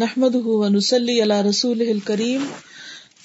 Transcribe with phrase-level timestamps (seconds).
[0.00, 2.42] نحمده ونسلي على رسوله الكريم.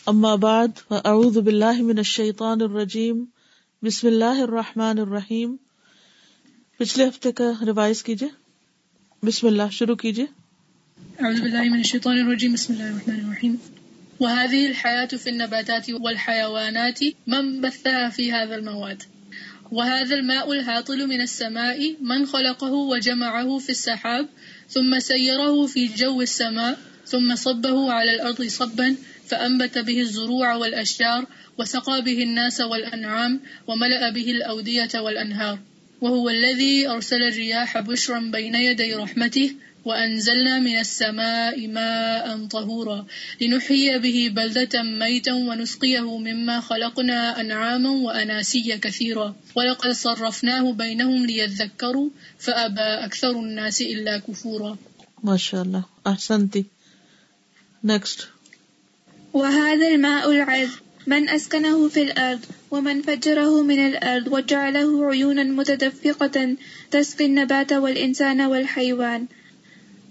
[0.07, 3.19] اما بعد فاعوذ بالله من الشيطان الرجيم.
[3.83, 5.55] بسم الله الرحمن الرحيم.
[6.78, 8.29] پچھلے ہفتے کا ریوائز کیجیے
[9.25, 10.25] بسم اللہ، شروع کیجیے
[11.22, 12.54] أعوذ بالله من الشيطان الرجيم.
[12.54, 13.55] بسم الله الرحمن الرحيم.
[14.19, 19.03] وهذه الحياة في النباتات والحيوانات، من بثها في هذا المواد؟
[19.71, 24.30] وهذا الماء الهاطل من السماء، من خلقه وجمعه في السحاب
[24.73, 28.96] ثم سيره في جو السماء، ثم صبه على الأرض صبا،
[29.27, 31.26] فأنبت به الزروع والأشجار،
[31.58, 35.59] وسقى به الناس والأنعام، وملأ به الأودية والأنهار.
[36.02, 39.55] وهو الذي أرسل الرياح بشرا بين يدي رحمته
[39.86, 43.05] وأنزلنا من السماء ماء طهورا
[43.41, 49.36] لنحيي به بلدة ميتا ونسقيه مما خلقنا أنعاما وأناسيا كثيرا.
[49.55, 54.77] ولقد صرفناه بينهم ليذكروا فأبى أكثر الناس إلا كفورا.
[55.24, 56.66] ما شاء الله احسنتي
[57.88, 58.20] next.
[59.34, 60.70] وهذا الماء العذب.
[61.07, 62.40] من أسكنه في الأرض
[62.72, 66.55] ومن فجره من الأرض وجعله عيونا متدفقة
[66.91, 69.27] تسقي النبات والإنسان والحيوان.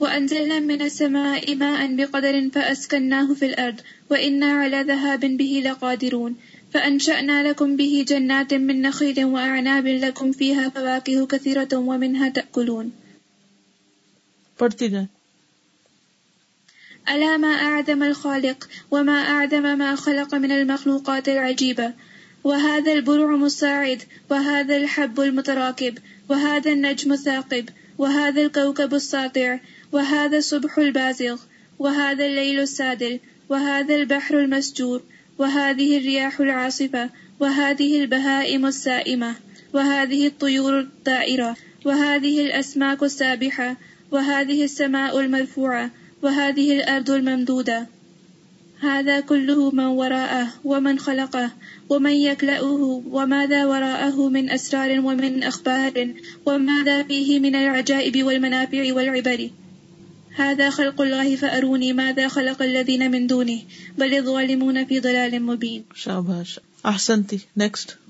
[0.03, 6.33] وأنزلنا من السماء ماء بقدر فأسكناه في الأرض وإنا على ذهاب به لقادرون.
[6.75, 12.89] فأنشأنا لكم به جنات من نخيل وأعناب لكم فيها فواكه كثيرة ومنها تأكلون.
[14.59, 15.07] پڑھتی جائیں۔
[17.09, 21.93] ألا ما أعدم الخالق وما أعدم ما خلق من المخلوقات العجيبة
[22.45, 22.93] وهذا
[24.31, 29.59] وهذا الحب المتراكب وهذا النجم الثاقب وهذا الكوكب الساطع
[29.93, 31.41] وهذا الصبح البازغ،
[31.79, 35.03] وهذا الليل السادل وهذا البحر المسجور،
[35.39, 39.35] وهذه الرياح العاصفة، وهذه البهائم السائمة،
[39.73, 43.77] وهذه الطيور الطائرة، وهذه الأسماك السابحة،
[44.11, 45.91] وهذه السماء المرفوعة،
[46.23, 47.87] وهذه الأرض الممدودة.
[48.81, 51.51] هذا كله من وراءه ومن خلقه،
[51.89, 56.15] ومن يكلأه، وماذا وراءه من أسرار ومن أخبار،
[56.47, 59.51] وماذا فيه من العجائب والمنافع والعبر.
[60.35, 63.59] هذا خلق الله فأروني ماذا خلق الذين من دونه
[63.99, 65.85] بل الظالمون في ضلال مبين.
[65.95, 66.61] شاباش.
[66.85, 68.03] احسنتي next.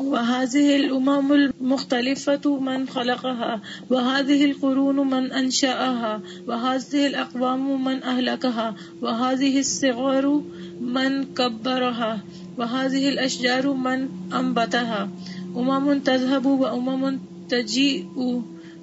[0.00, 3.60] وهذه الأمم المختلفة من خلقها
[3.90, 10.42] وهذه القرون من أنشأها وهذه الأقوام من أهلكها وهذه الصغار
[10.80, 12.22] من كبرها
[12.58, 15.10] وهذه الأشجار من أنبتها.
[15.56, 17.18] أمم تذهب وأمم
[17.48, 18.06] تجيء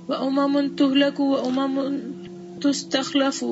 [0.08, 2.15] وأمم تهلك وأمم
[2.66, 3.46] تستخلف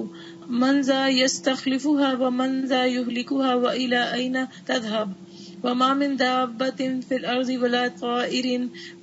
[0.61, 5.13] من ذا يستخلفها ومن ذا يهلكها وإلى أين تذهب؟
[5.63, 8.47] وما من دابة في الأرض ولا طائر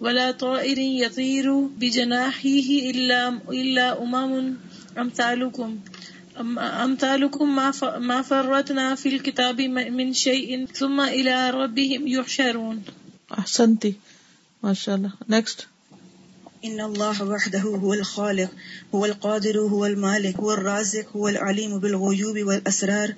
[0.01, 1.47] ولا طائر يطير
[1.81, 4.55] بجناحيه إلا إلا أمم
[4.99, 5.79] أمثالكم.
[6.59, 7.57] أمثالكم
[8.09, 9.61] ما فرطنا في الكتاب
[9.99, 12.83] من شيء ثم إلى ربهم يحشرون.
[13.39, 13.95] احسنتي
[14.63, 15.59] ما شاء الله next.
[16.65, 18.51] إن الله وحده هو الخالق،
[18.95, 23.15] هو القادر، هو المالك، هو الرازق، هو العليم بالغيوب والأسرار،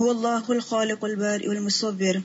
[0.00, 2.20] هو الله الخالق البارئ المصور،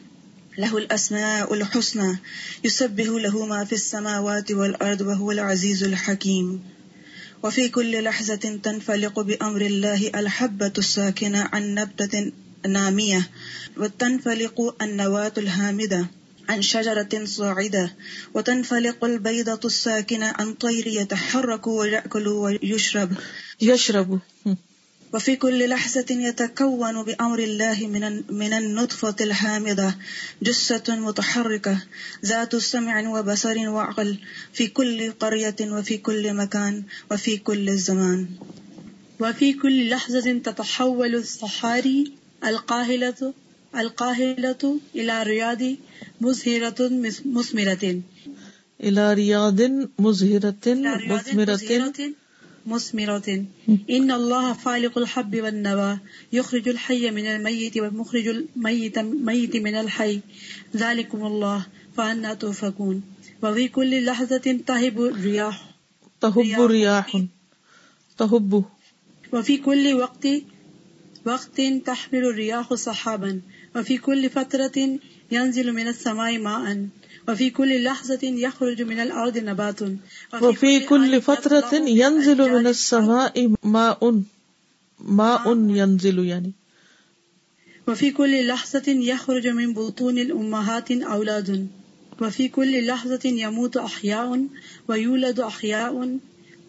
[0.58, 2.18] له الأسماء الحسنى
[2.64, 6.62] يسبه له ما في السماوات والأرض وهو العزيز الحكيم.
[7.44, 12.32] وفي كل لحظة تنفلق بأمر الله الحبة الساكنة عن نبتة
[12.68, 13.30] نامية،
[13.78, 16.08] وتنفلق النواة الهامدة.
[16.50, 17.96] عن شجرة صاعدة
[18.34, 23.12] وتنفلق البيضة الساكنة عن طير يتحرك ويأكل ويشرب.
[23.62, 24.20] يشرب.
[25.14, 29.94] وفي كل لحظة يتكون بأمر الله من من النطفة الحامضة
[30.44, 31.78] جثة متحركة
[32.26, 34.18] ذات سمع وبصر وعقل
[34.54, 38.28] في كل قرية وفي كل مكان وفي كل الزمان.
[39.20, 42.14] وفي كل لحظة تتحول الصحاري
[42.46, 43.34] القاهلة
[44.96, 45.62] إلى رياض
[46.22, 46.82] مثمرة
[51.10, 52.14] مزهرة
[52.66, 53.46] مثمرة
[53.90, 56.00] إن الله فالق الحب والنوى
[56.34, 60.20] يخرج الحي من الميت ومخرج الميت ميت من الحي
[60.76, 61.66] ذلكم الله
[61.98, 63.04] فأنا توفقون
[63.44, 65.76] وفي كل لحظة تهب الرياح
[66.22, 67.24] تهب رياح
[68.18, 68.64] تهب
[69.34, 70.28] وفي كل وقت
[71.26, 73.42] وقت تحمل الرياح صحابا
[73.76, 75.00] وفي كل فترة
[75.32, 76.88] ينزل من السماء ماء
[77.30, 79.80] وفي كل لحظة يخرج من الأرض نبات.
[80.42, 84.22] وفي كل فترة ينزل من السماء ماء.
[85.00, 86.52] ماء ينزل يعني.
[87.88, 91.68] وفي كل لحظة يخرج من بطون الأمهات أولاد.
[92.22, 94.48] وفي كل لحظة يموت أحياء
[94.88, 96.18] ويولد أحياء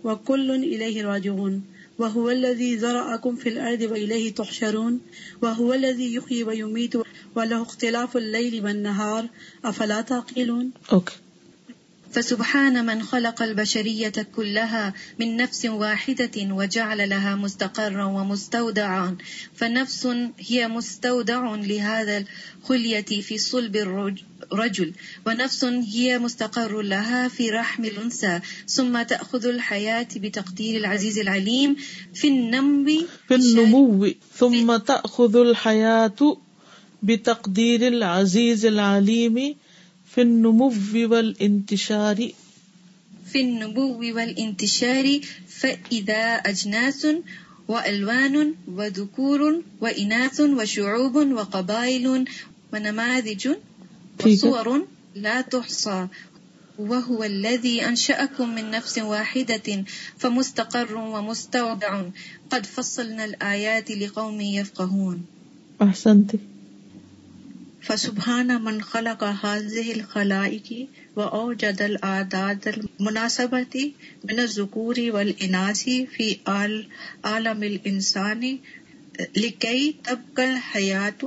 [0.04, 1.62] وكل إليه راجعون.
[2.00, 5.00] وهو الذي ذرأكم في الأرض وإليه تحشرون،
[5.42, 6.94] وهو الذي يحيي ويميت،
[7.36, 9.28] وله اختلاف الليل والنهار،
[9.64, 11.29] أفلا تعقلون okay.
[12.12, 19.16] فسبحان من خلق البشرية كلها من نفس واحدة وجعل لها مستقرا ومستودعا.
[19.54, 20.06] فنفس
[20.38, 22.24] هي مستودع لهذا
[22.62, 23.76] الخلية في صلب
[24.52, 24.92] الرجل.
[25.26, 28.40] ونفس هي مستقر لها في رحم الأنثى.
[28.68, 31.76] ثم تأخذ الحياة بتقدير العزيز العليم.
[32.14, 34.08] في النمو في النمو.
[34.36, 36.36] ثم تأخذ الحياة
[37.02, 39.56] بتقدير العزيز العليم.
[40.14, 42.30] في النمو والانتشار
[43.32, 47.06] في النمو والانتشار فإذا أجناس
[47.68, 52.24] وألوان وذكور وإناث وشعوب وقبائل
[52.72, 53.48] ونماذج
[54.16, 54.50] ٹھیک ہے.
[54.50, 54.86] وصور
[55.16, 56.06] لا تحصى
[56.78, 59.84] وهو الذي أنشأكم من نفس واحدة
[60.18, 62.02] فمستقر ومستودع
[62.50, 65.24] قد فصلنا الآيات لقوم يفقهون
[65.82, 66.49] احسنت.
[67.82, 73.94] فسبحان من خلق هذه الخلائق وأوجد العداد المناسبتی
[74.24, 76.88] من ذکوری والإناث في فی
[77.24, 78.58] عالم الإنسان
[79.36, 81.22] لكي تبقى حیات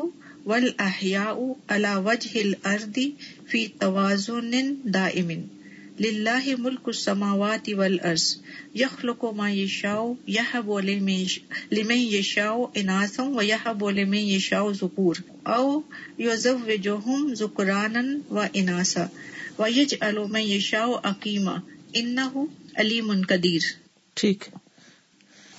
[0.45, 3.13] والأحياء على وجه الأرض
[3.47, 5.52] فی توازن دائم.
[5.99, 8.41] لله ملك السماوات والأرض
[8.75, 10.71] يخلق ما يشاء يهب
[11.71, 15.81] لمن يشاء إناثا ويهب لمن يشاء ذكور أو
[16.19, 19.05] يزوجهم ذكرانا وإناثا
[19.57, 21.55] ويجعل من يشاء أقيما
[21.99, 22.43] إنه
[22.75, 23.59] عليم قدير
[24.13, 24.43] ٹھیک۔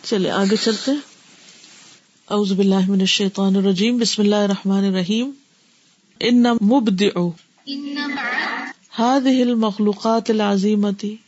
[0.02, 0.98] چلے آگے چلتے ہیں۔
[2.30, 5.30] اعوذ باللہ من الشیطان الرجیم بسم اللہ الرحمن الرحیم۔
[6.20, 7.18] ان مبدع
[8.96, 11.18] هذه المخلوقات العظیمة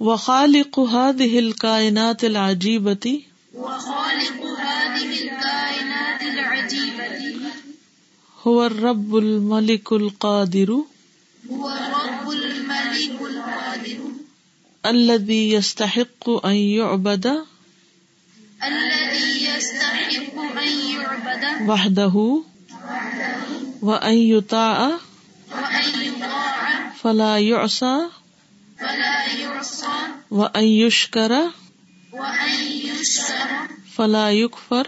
[0.00, 3.22] وخالق هذه الكائنات العجيبة.
[8.42, 10.84] هو الرب الملك القادر.
[14.86, 17.26] الذي يستحق أن يعبد.
[21.68, 22.44] وحده.
[23.82, 24.90] و یوتا
[27.02, 27.94] فلا یوسا
[30.30, 31.42] و ایوش کرا
[33.96, 34.86] فلا یقفر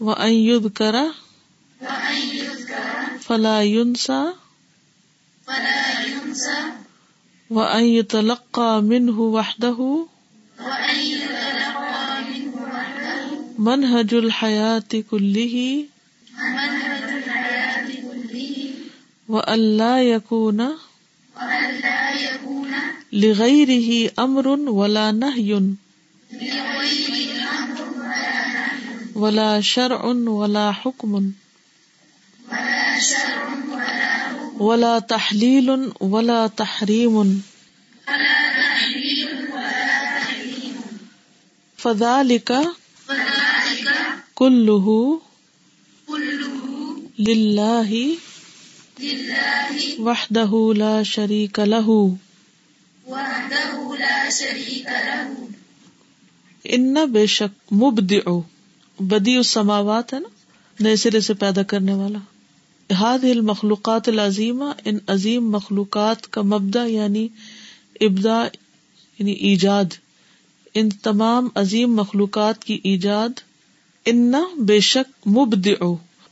[0.00, 1.06] و اید کرا
[3.26, 4.22] فلا یونسا
[7.50, 7.64] و
[8.08, 9.80] تلقا منہ وحدہ
[13.60, 15.84] وحده منهج الحياة كله
[19.28, 20.68] وأن لا يكون
[23.12, 25.62] لغيره أمر ولا نهي
[29.14, 31.32] ولا شرع ولا حكم
[34.58, 37.42] ولا تحليل ولا تحریم
[38.06, 39.26] تحريم
[41.76, 42.52] فذلك
[44.40, 45.18] كله
[47.18, 48.14] لله
[49.98, 52.08] وحده لا شريك له.
[56.64, 58.30] ان بے شک مبدع
[59.00, 60.28] بدی السماوات ہے نا،
[60.80, 62.18] نئے سرے سے پیدا کرنے والا.
[63.00, 67.28] هذه المخلوقات العظیمہ، ان عظیم مخلوقات کا مبدا یعنی
[68.00, 68.48] ابدا
[69.18, 69.84] یعنی ایجاد.
[70.74, 73.28] ان تمام عظیم مخلوقات کی ایجاد
[74.04, 75.84] ان بے شک مبدع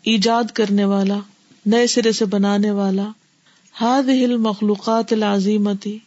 [0.03, 1.19] ایجاد کرنے والا،
[1.67, 3.09] نئے سرے سے بنانے والا۔
[3.85, 5.99] هذه المخلوقات العظیمتی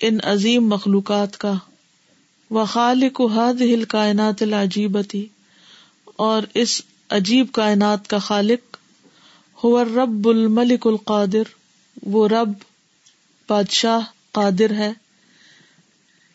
[0.00, 1.52] ان عظیم مخلوقات کا۔
[2.50, 5.26] وخالق هذه الکائنات العجیبتی
[6.04, 8.76] اور اس عجیب کائنات کا خالق۔
[9.66, 11.42] هو الرب الملک القادر،
[12.02, 12.52] وہ رب،
[13.48, 14.00] بادشاہ،
[14.32, 14.92] قادر ہے۔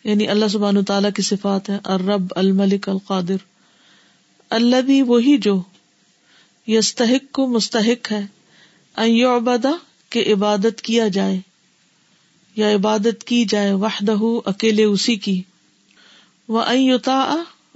[0.03, 3.48] یعنی اللہ سبحانہ تعالیٰ کی صفات ہے الرب الملک القادر۔
[4.49, 5.61] الذي وہی جو
[6.67, 8.25] یستحق کو مستحق ہے،
[8.97, 9.09] ان
[10.09, 11.39] کہ عبادت کیا جائے،
[12.55, 15.41] یا عبادت کی جائے وحدہ، اکیلے اسی کی۔
[16.47, 17.35] وہ یطاع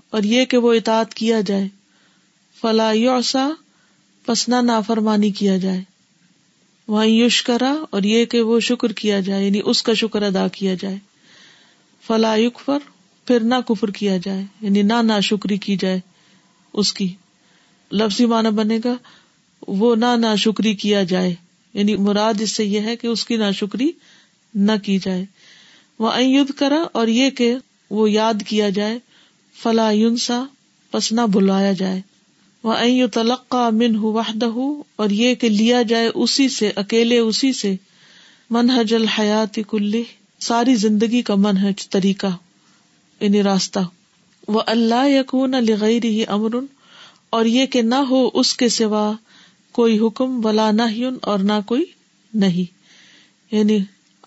[0.09, 1.67] اور یہ کہ وہ اطاعت کیا جائے۔
[2.61, 3.49] فلا یعصا
[4.25, 5.83] پس نہ نافرمانی کیا جائے۔
[6.87, 10.73] وہ یشکرا اور یہ کہ وہ شکر کیا جائے یعنی اس کا شکر ادا کیا
[10.73, 10.97] جائے۔
[12.07, 12.77] فلا یکفر،
[13.27, 15.99] پھر نہ کفر کیا جائے یعنی نہ نا شکری کی جائے۔
[16.73, 17.13] اس کی
[17.91, 18.95] لفظی معنی بنے گا،
[19.67, 21.35] وہ نہ نا شکری کیا جائے۔
[21.73, 23.91] یعنی مراد اس سے یہ ہے کہ اس کی نا شکری
[24.55, 25.25] نہ کی جائے۔
[25.99, 27.55] وہ ائد کرا اور یہ کہ
[27.89, 28.99] وہ یاد کیا جائے۔
[29.61, 30.43] فلا یونسا
[30.91, 32.01] پس نہ بلایا جائے۔
[32.63, 34.51] وہ این تلقا من وحدہ
[34.95, 37.75] اور یہ کہ لیا جائے اسی سے، اکیلے اسی سے۔
[38.49, 40.03] منہج الحیات کلی
[40.39, 42.27] ساری زندگی کا منہج، طریقہ
[43.19, 43.79] یعنی راستہ۔
[44.47, 46.49] وہ اللہ یقون لغیر ہی امر
[47.29, 49.11] اور یہ کہ نہ ہو اس کے سوا
[49.71, 50.81] کوئی حکم ولا نہ
[51.21, 51.85] اور نہ کوئی
[52.33, 52.73] نہیں۔
[53.55, 53.79] یعنی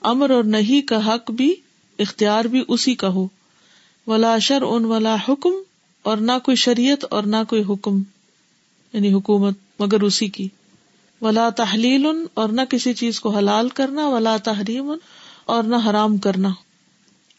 [0.03, 1.55] امر اور نہیں کا حق بھی،
[1.99, 3.29] اختیار بھی اسی کا ہو۔
[4.07, 5.51] ولا شر ان ولا حکم،
[6.03, 8.03] اور نہ کوئی شریعت اور نہ کوئی حکم۔
[8.93, 10.49] یعنی حکومت مگر اسی کی۔
[11.23, 14.93] ولا تحلیل اور نہ کسی چیز کو حلال کرنا، ولا تحریم
[15.45, 16.49] اور نہ حرام کرنا۔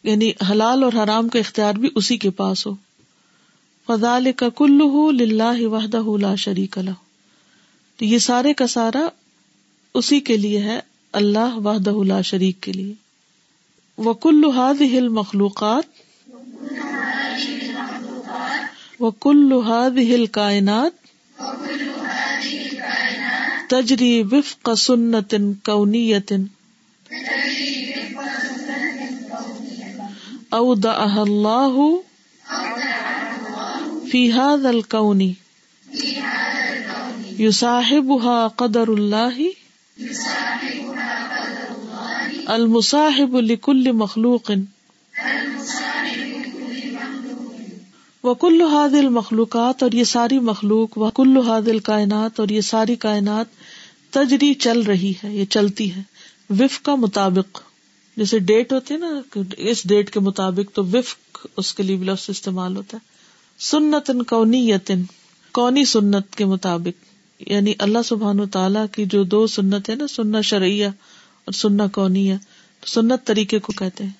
[0.09, 2.75] یعنی حلال اور حرام کا اختیار بھی اسی کے پاس ہو۔
[3.87, 6.91] فضال کا کل وحدہ لا شریک اللہ
[7.97, 9.07] تو یہ سارے کا سارا
[9.93, 10.79] اسی کے لیے ہے،
[11.13, 12.93] اللہ وحدہ لا شریک کے لیے۔
[13.97, 14.43] وہ کل
[14.81, 15.83] ہل مخلوقات
[18.99, 19.53] وہ کل
[19.97, 21.07] ہل کائنات
[23.69, 25.35] تجری وفق سنت
[25.65, 26.33] کونیت
[30.49, 31.77] او اللہ
[34.11, 35.21] فی هذا الكون.
[37.39, 39.39] يصاحبها قدر الله.
[42.49, 44.51] المصاحب لكل مخلوق.
[48.23, 53.45] وكل هذه المخلوقات اور یہ ساری مخلوق، وكل هذه الكائنات اور یہ ساری کائنات
[54.13, 56.01] تجری چل رہی ہے، یہ چلتی ہے
[56.49, 57.66] وف کا مطابق.
[58.17, 62.29] جیسے ڈیٹ ہوتی ہے نا، اس ڈیٹ کے مطابق تو وفق اس کے لیے لفظ
[62.29, 63.17] استعمال ہوتا ہے۔
[63.59, 65.01] سنت کونی یتن
[65.53, 67.07] کونی سنت کے مطابق
[67.51, 72.33] یعنی اللہ سبحان تعالیٰ کی جو دو سنت ہے نا سننا شرعیہ اور سننا کونی
[72.79, 74.11] تو سنت طریقے کو کہتے ہیں۔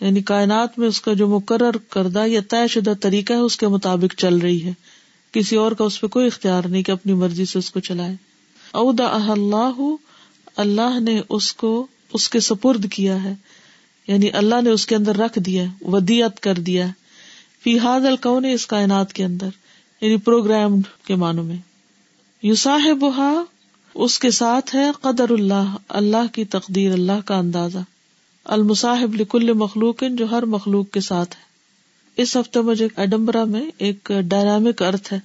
[0.00, 3.68] یعنی کائنات میں اس کا جو مقرر کردہ یا طے شدہ طریقہ ہے، اس کے
[3.68, 4.72] مطابق چل رہی ہے۔
[5.32, 8.16] کسی اور کا اس پہ کوئی اختیار نہیں کہ اپنی مرضی سے اس کو چلائے۔
[8.70, 9.80] اودا اللہ
[10.56, 13.34] اللہ نے اس کو اس کے سپرد کیا ہے۔
[14.06, 16.86] یعنی اللہ نے اس کے اندر رکھ دیا ودیت کر دیا
[17.64, 19.48] فی حاد القون اس کائنات کے اندر
[20.00, 21.56] یعنی پروگرام کے معنوں میں۔
[22.42, 23.04] یو صاحب
[23.94, 27.78] اس کے ساتھ ہے قدر اللہ اللہ کی تقدیر، اللہ کا اندازہ۔
[28.44, 31.42] المصاحب لکل مخلوق، جو ہر مخلوق کے ساتھ ہے۔
[32.22, 35.18] اس ہفتے مجھے ایڈمبرا میں ایک ڈائنامک ارتھ ہے۔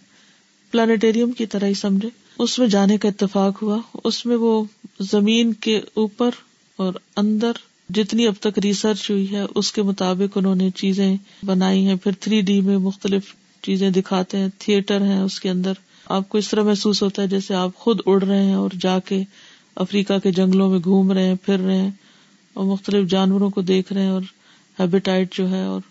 [0.72, 4.63] پلانٹوریم کی طرح ہی سمجھے۔ اس میں جانے کا اتفاق ہوا۔ اس میں وہ
[5.00, 6.30] زمین کے اوپر
[6.77, 7.51] اور اندر
[7.89, 11.15] جتنی اب تک ریسرچ ہوئی ہے، اس کے مطابق انہوں نے چیزیں
[11.46, 13.22] بنائی ہیں۔ پھر تھری ڈی میں مختلف
[13.62, 15.74] چیزیں دکھاتے ہیں تھیٹر ہیں اس کے اندر۔
[16.05, 19.00] آپ کو اس طرح محسوس ہوتا ہے جیسے آپ خود اڑ رہے ہیں اور جا
[19.00, 19.24] کے
[19.75, 21.91] افریقہ کے جنگلوں میں گھوم رہے ہیں، پھر رہے ہیں
[22.53, 24.22] اور مختلف جانوروں کو دیکھ رہے ہیں اور
[24.79, 25.82] ہیبیٹائٹ جو ہے اور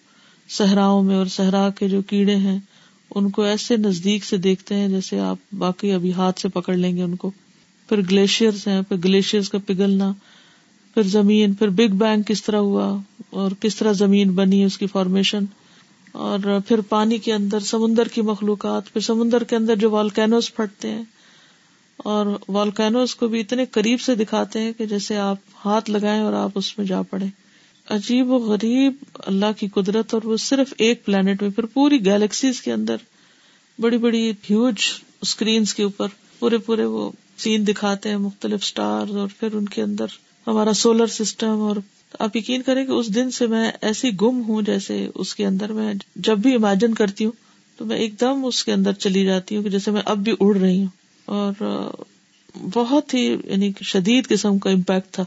[0.49, 2.59] صحراؤں میں اور صحرا کے جو کیڑے ہیں،
[3.15, 6.97] ان کو ایسے نزدیک سے دیکھتے ہیں جیسے آپ باقی ابھی ہاتھ سے پکڑ لیں
[6.97, 7.31] گے ان کو۔
[7.89, 10.13] پھر گلیشیئر ہیں، پھر گلیشیئر کا پگھلنا
[10.95, 12.97] پھر زمین، پھر بگ بینگ کس طرح ہوا
[13.31, 15.45] اور کس طرح زمین بنی اس کی فارمیشن
[16.13, 20.91] اور پھر پانی کے اندر، سمندر کی مخلوقات، پھر سمندر کے اندر جو والکینوز پھٹتے
[20.91, 21.03] ہیں۔
[21.97, 26.33] اور والکینوز کو بھی اتنے قریب سے دکھاتے ہیں کہ جیسے آپ ہاتھ لگائیں اور
[26.33, 27.25] آپ اس میں جا پڑے
[27.91, 32.61] عجیب و غریب اللہ کی قدرت اور وہ صرف ایک پلانٹ میں، پھر پوری گیلیکسیز
[32.61, 32.97] کے اندر۔
[33.79, 34.75] بڑی بڑی ہیوج
[35.23, 36.07] اسکرینس کے اوپر
[36.39, 40.07] پورے پورے وہ سین دکھاتے ہیں، مختلف اسٹار اور پھر ان کے اندر۔
[40.47, 41.77] ہمارا سولر سسٹم اور
[42.19, 45.73] آپ یقین کریں کہ اس دن سے میں ایسی گم ہوں جیسے اس کے اندر
[45.73, 47.33] میں جب بھی امیجن کرتی ہوں
[47.79, 50.35] تو میں ایک دم اس کے اندر چلی جاتی ہوں کہ جیسے میں اب بھی
[50.41, 50.89] اڑ رہی ہوں
[51.25, 51.65] اور
[52.75, 55.25] بہت ہی یعنی شدید قسم کا امپیکٹ تھا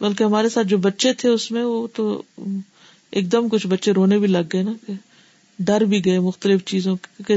[0.00, 2.22] بلکہ ہمارے ساتھ جو بچے تھے اس میں وہ تو
[3.10, 4.92] ایک دم کچھ بچے رونے بھی لگ گئے نا کہ
[5.58, 6.96] ڈر بھی گئے مختلف چیزوں
[7.26, 7.36] کے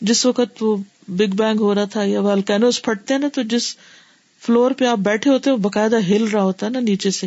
[0.00, 0.76] جس وقت وہ
[1.08, 3.76] بگ بینگ ہو رہا تھا یا والکینوز پھٹتے نا تو جس
[4.46, 7.26] فلور پہ آپ بیٹھے ہوتے وہ باقاعدہ ہل رہا ہوتا ہے نا نیچے سے۔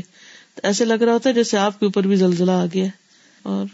[0.63, 2.85] ایسے لگ رہا ہوتا ہے جیسے آپ کے اوپر بھی زلزلہ آ گیا
[3.43, 3.65] اور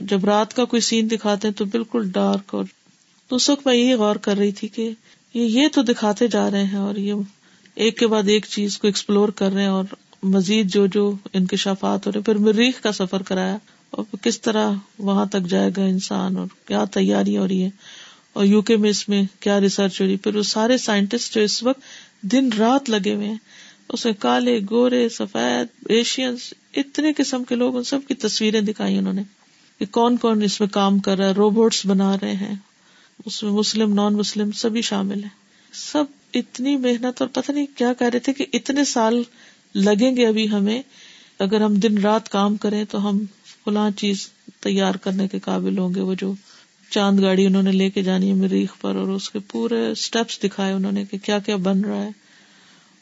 [0.00, 2.64] جب رات کا کوئی سین دکھاتے ہیں تو بالکل ڈارک اور
[3.28, 4.90] تو اس وقت میں یہی غور کر رہی تھی کہ
[5.34, 7.14] یہ تو دکھاتے جا رہے ہیں اور یہ
[7.74, 9.84] ایک کے بعد ایک چیز کو ایکسپلور کر رہے ہیں اور
[10.22, 13.56] مزید جو جو انکشافات ہو رہے پھر مریخ کا سفر کرایا۔
[13.90, 17.70] اور کس طرح وہاں تک جائے گا انسان اور کیا تیاری ہو رہی ہے؟
[18.32, 21.34] اور یو کے میں اس میں کیا ریسرچ ہو رہی ہے؟ پھر وہ سارے سائنٹسٹ
[21.34, 21.80] جو اس وقت
[22.22, 23.36] دن رات لگے ہوئے ہیں۔
[23.88, 28.98] اس میں کالے، گورے، سفید ایشینس اتنے قسم کے لوگ ان سب کی تصویریں دکھائی
[28.98, 29.22] انہوں نے
[29.78, 32.54] کہ کون کون اس میں کام کر رہا ہے، روبوٹس بنا رہے ہیں۔
[33.24, 36.04] اس میں مسلم نان مسلم سبھی شامل ہیں۔ سب
[36.34, 39.22] اتنی محنت اور پتہ نہیں کیا کہہ رہے تھے کہ اتنے سال
[39.74, 40.82] لگیں گے ابھی ہمیں۔
[41.38, 43.18] اگر ہم دن رات کام کریں تو ہم
[43.64, 44.28] فلاں چیز
[44.60, 46.34] تیار کرنے کے قابل ہوں گے، وہ جو
[46.96, 50.42] چاند گاڑی انہوں نے لے کے جانی ہے مریخ پر اور اس کے پورے اسٹیپس
[50.42, 52.10] دکھائے انہوں نے کہ کیا کیا بن رہا ہے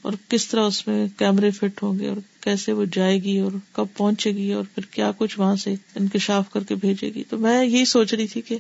[0.02, 3.52] اور کس طرح اس میں کیمرے فٹ ہوں گے اور کیسے وہ جائے گی اور
[3.72, 7.38] کب پہنچے گی اور پھر کیا کچھ وہاں سے انکشاف کر کے بھیجے گی۔ تو
[7.38, 8.58] میں یہی سوچ رہی تھی کہ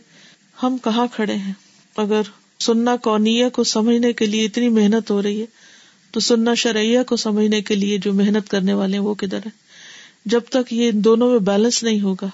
[0.62, 1.52] ہم کہاں کھڑے ہیں؟
[1.96, 2.22] اگر
[2.60, 5.46] سننا کونیا کو سمجھنے کے لیے اتنی محنت ہو رہی ہے،
[6.10, 9.50] تو سننا شرعیہ کو سمجھنے کے لیے جو محنت کرنے والے ہیں وہ کدھر ہے
[10.24, 12.28] جب تک یہ دونوں میں بیلنس نہیں ہوگا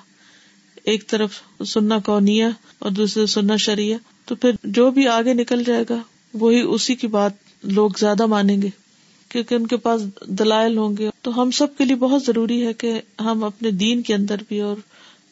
[0.85, 5.85] ایک طرف سننا کونیا اور دوسرے سننا شریعہ، تو پھر جو بھی آگے نکل جائے
[5.91, 5.97] گا،
[6.35, 7.33] وہی اسی کی بات
[7.63, 8.69] لوگ زیادہ مانیں گے۔
[9.29, 12.73] کیونکہ ان کے پاس دلائل ہوں گے۔ تو ہم سب کے لیے بہت ضروری ہے
[12.73, 14.77] کہ ہم اپنے دین کے اندر بھی اور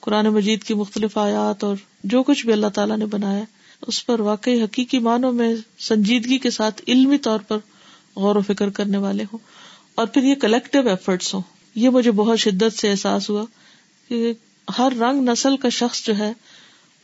[0.01, 3.45] قرآن مجید کی مختلف آیات اور جو کچھ بھی اللہ تعالیٰ نے بنایا
[3.87, 7.59] اس پر واقعی حقیقی معنوں میں سنجیدگی کے ساتھ علمی طور پر
[8.17, 9.39] غور و فکر کرنے والے ہوں۔
[9.95, 11.43] اور پھر یہ کلیکٹو ایفرٹس ہوں۔
[11.75, 13.45] یہ مجھے بہت شدت سے احساس ہوا
[14.09, 14.33] کہ
[14.79, 16.33] ہر رنگ نسل کا شخص جو ہے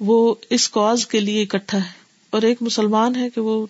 [0.01, 1.93] وہ اس کاز کے لیے اکٹھا ہے
[2.31, 3.67] اور ایک مسلمان ہے کہ وہ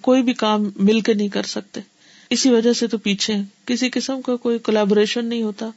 [0.00, 1.80] کوئی بھی کام مل کے نہیں کر سکتے۔
[2.30, 3.34] اسی وجہ سے تو پیچھے
[3.64, 5.70] کسی قسم کا کوئی کولیبوریشن نہیں ہوتا۔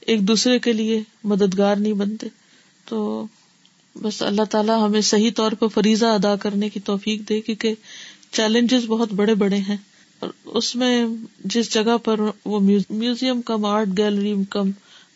[0.00, 2.26] ایک دوسرے کے لیے مددگار نہیں بنتے۔
[2.84, 3.26] تو
[4.02, 7.74] بس اللہ تعالیٰ ہمیں صحیح طور پر فریضہ ادا کرنے کی توفیق دے کیونکہ
[8.32, 9.76] چیلنجز بہت بڑے بڑے ہیں۔
[10.18, 11.06] اور اس میں
[11.44, 14.70] جس جگہ پر وہ museum cum art gallery cum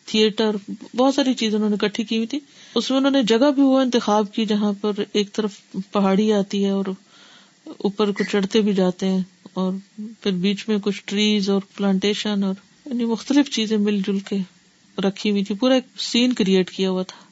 [0.07, 0.57] theatre,
[0.97, 2.39] بہت ساری چیزیں انہوں نے کٹھی کی ہوئی تھی۔
[2.75, 5.61] اس میں انہوں نے جگہ بھی وہ انتخاب کی جہاں پر ایک طرف
[5.93, 6.85] پہاڑی آتی ہے اور
[7.67, 9.73] اوپر کو چڑھتے بھی جاتے ہیں اور
[10.21, 12.55] پھر بیچ میں کچھ ٹریز اور پلانٹیشن اور
[12.87, 14.39] یعنی مختلف چیزیں مل جل کے
[14.99, 17.25] رکھی ہوئی تھی۔ پورا ایک سین کریٹ کیا ہوا تھا۔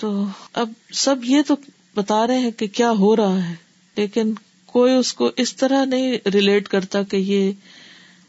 [0.00, 1.54] تو اب سب یہ تو
[1.94, 3.54] بتا رہے ہیں کہ کیا ہو رہا ہے،
[3.96, 4.32] لیکن
[4.66, 7.52] کوئی اس کو اس طرح نہیں ریلیٹ کرتا کہ یہ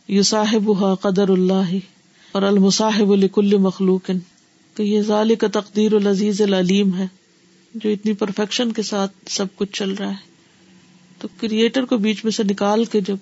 [0.08, 1.95] یو صاحب قدر اللہ۔
[2.36, 4.12] اور المصاحب الکل مخلوق۔
[4.76, 7.08] کہ یہ ظال کا تقدیر العزیز العلیم ہے
[7.76, 10.32] جو اتنی پرفیکشن کے ساتھ سب کچھ چل رہا ہے۔
[11.20, 13.16] تو کریٹر کو بیچ میں سے نکال کے جب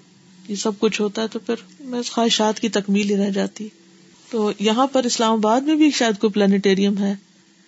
[0.50, 3.68] یہ سب کچھ ہوتا ہے تو پھر میں خواہشات کی تکمیل ہی رہ جاتی۔
[4.30, 7.16] تو یہاں پر اسلام آباد میں بھی شاید کوئی پلانیٹوریم ہے۔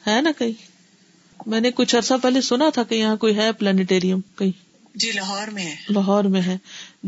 [0.07, 0.67] ہے نا کہیں؟
[1.45, 4.51] میں نے کچھ عرصہ پہلے سنا تھا کہ یہاں کوئی ہے پلانیٹوریم کہیں؟
[4.95, 6.57] جی لاہور میں ہے۔ لاہور میں ہے۔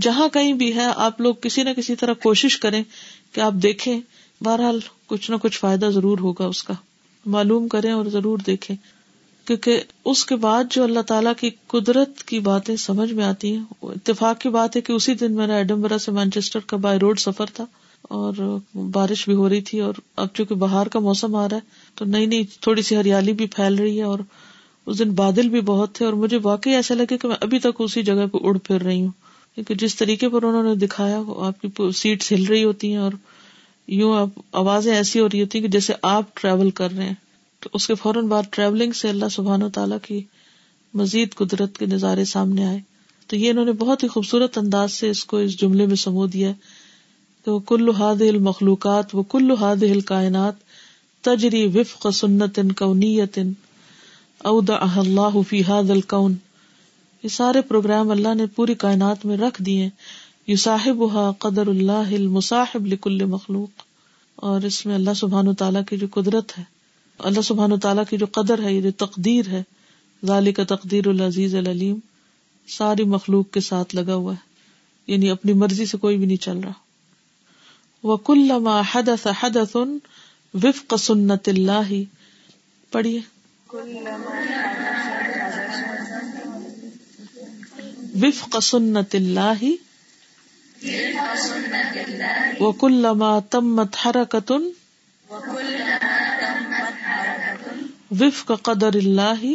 [0.01, 2.83] جہاں کہیں بھی ہے آپ لوگ کسی نہ کسی طرح کوشش کریں
[3.31, 3.99] کہ آپ دیکھیں
[4.41, 6.73] بہرحال کچھ نہ کچھ فائدہ ضرور ہوگا اس کا۔
[7.25, 8.75] معلوم کریں اور ضرور دیکھیں۔
[9.45, 13.63] کیونکہ اس کے بعد جو اللہ تعالیٰ کی قدرت کی باتیں سمجھ میں آتی ہیں
[13.81, 17.45] اتفاق کی بات ہے کہ اسی دن میرا ایڈمبرا سے مانچیسٹر کا بائی روڈ سفر
[17.53, 17.65] تھا
[18.01, 21.61] اور بارش بھی ہو رہی تھی اور اب چونکہ باہر کا موسم آ رہا ہے
[21.95, 24.19] تو نئی نئی تھوڑی سی ہریالی بھی پھیل رہی ہے اور
[24.85, 27.79] اس دن بادل بھی بہت تھے اور مجھے واقعی ایسا لگے کہ میں ابھی تک
[27.79, 29.11] اسی جگہ پہ اڑ پھر رہی ہوں۔
[29.55, 33.11] کیونکہ جس طریقے پر انہوں نے دکھایا آپ کی سیٹ ہل رہی ہوتی ہیں اور
[33.87, 37.13] یوں آپ آوازیں ایسی ہو رہی ہوتی کہ جیسے آپ ٹریول کر رہے ہیں،
[37.59, 40.21] تو اس کے فوراً بعد ٹریولنگ سے اللہ سبحان و تعالیٰ کی
[40.93, 42.79] مزید قدرت کے نظارے سامنے آئے۔
[43.27, 46.27] تو یہ انہوں نے بہت ہی خوبصورت انداز سے اس کو اس جملے میں سمو
[46.27, 46.51] دیا
[47.45, 50.53] کہ وہ کل ہاد المخلوقات، وہ کل ہاد کائنات
[51.21, 53.39] تجری وفق سنت کونیت
[54.37, 56.35] اود اللہ فی حاد الکون۔
[57.23, 59.89] یہ سارے پروگرام اللہ نے پوری کائنات میں رکھ دیے۔
[60.47, 61.03] یو صاحب
[61.39, 63.81] قدر اللہ المصاحب لکل مخلوق۔
[64.35, 66.63] اور اس میں اللہ سبحان و تعالیٰ کی جو قدرت ہے،
[67.19, 69.63] اللہ سبحان و تعالیٰ کی جو قدر ہے، یہ جو تقدیر ہے
[70.25, 71.99] ظالی کا تقدیر العزیز العلیم،
[72.67, 74.47] ساری مخلوق کے ساتھ لگا ہوا ہے۔
[75.07, 76.71] یعنی اپنی مرضی سے کوئی بھی نہیں چل رہا۔
[78.03, 78.51] وہ کل
[78.93, 79.75] حدث حدث
[80.53, 81.93] وفق سنت اللہ۔
[82.91, 83.19] پڑھیے۔
[88.21, 89.86] وفق سنت اللہ۔
[92.59, 93.05] وہ کل
[93.49, 94.51] تمت حرکت
[98.11, 99.45] وفق قدر اللہ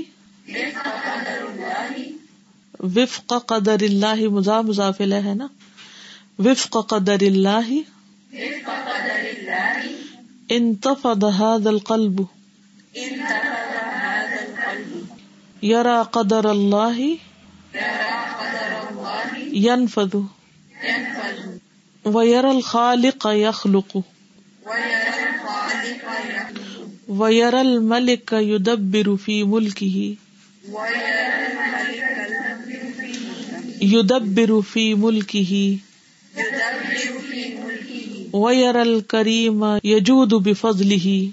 [2.80, 5.48] وفق قدر اللہ مزا مزافل ہے نا؟
[6.38, 7.72] وفق قدر اللہ
[10.48, 12.22] انتفض هذا القلب.
[15.62, 17.00] يرى قدر الله
[19.52, 20.16] ينفذ.
[22.04, 23.96] ويرى الخالق يخلق.
[27.08, 30.16] ویر الملک یدبر فی ملکه
[33.80, 35.78] یدبر فی ملکه
[38.34, 41.28] ویر الکریم یجود بفضله.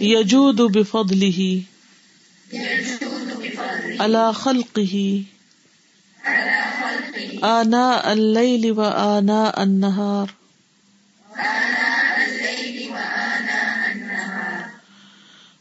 [0.00, 1.62] یجود بفضله.
[4.00, 5.35] على خلقه.
[7.42, 10.34] آناء اللیل و آناء النہار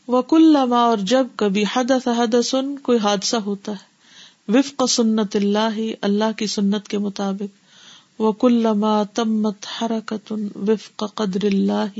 [0.07, 4.53] وکل اور جب کبھی حدث حدثن کوئی حادثہ ہوتا ہے.
[4.53, 8.21] وفق سنت اللہ اللہ کی سنت کے مطابق.
[8.21, 8.67] وکل
[9.13, 10.31] تمت حرکت
[10.67, 11.99] وفق قدر اللہ،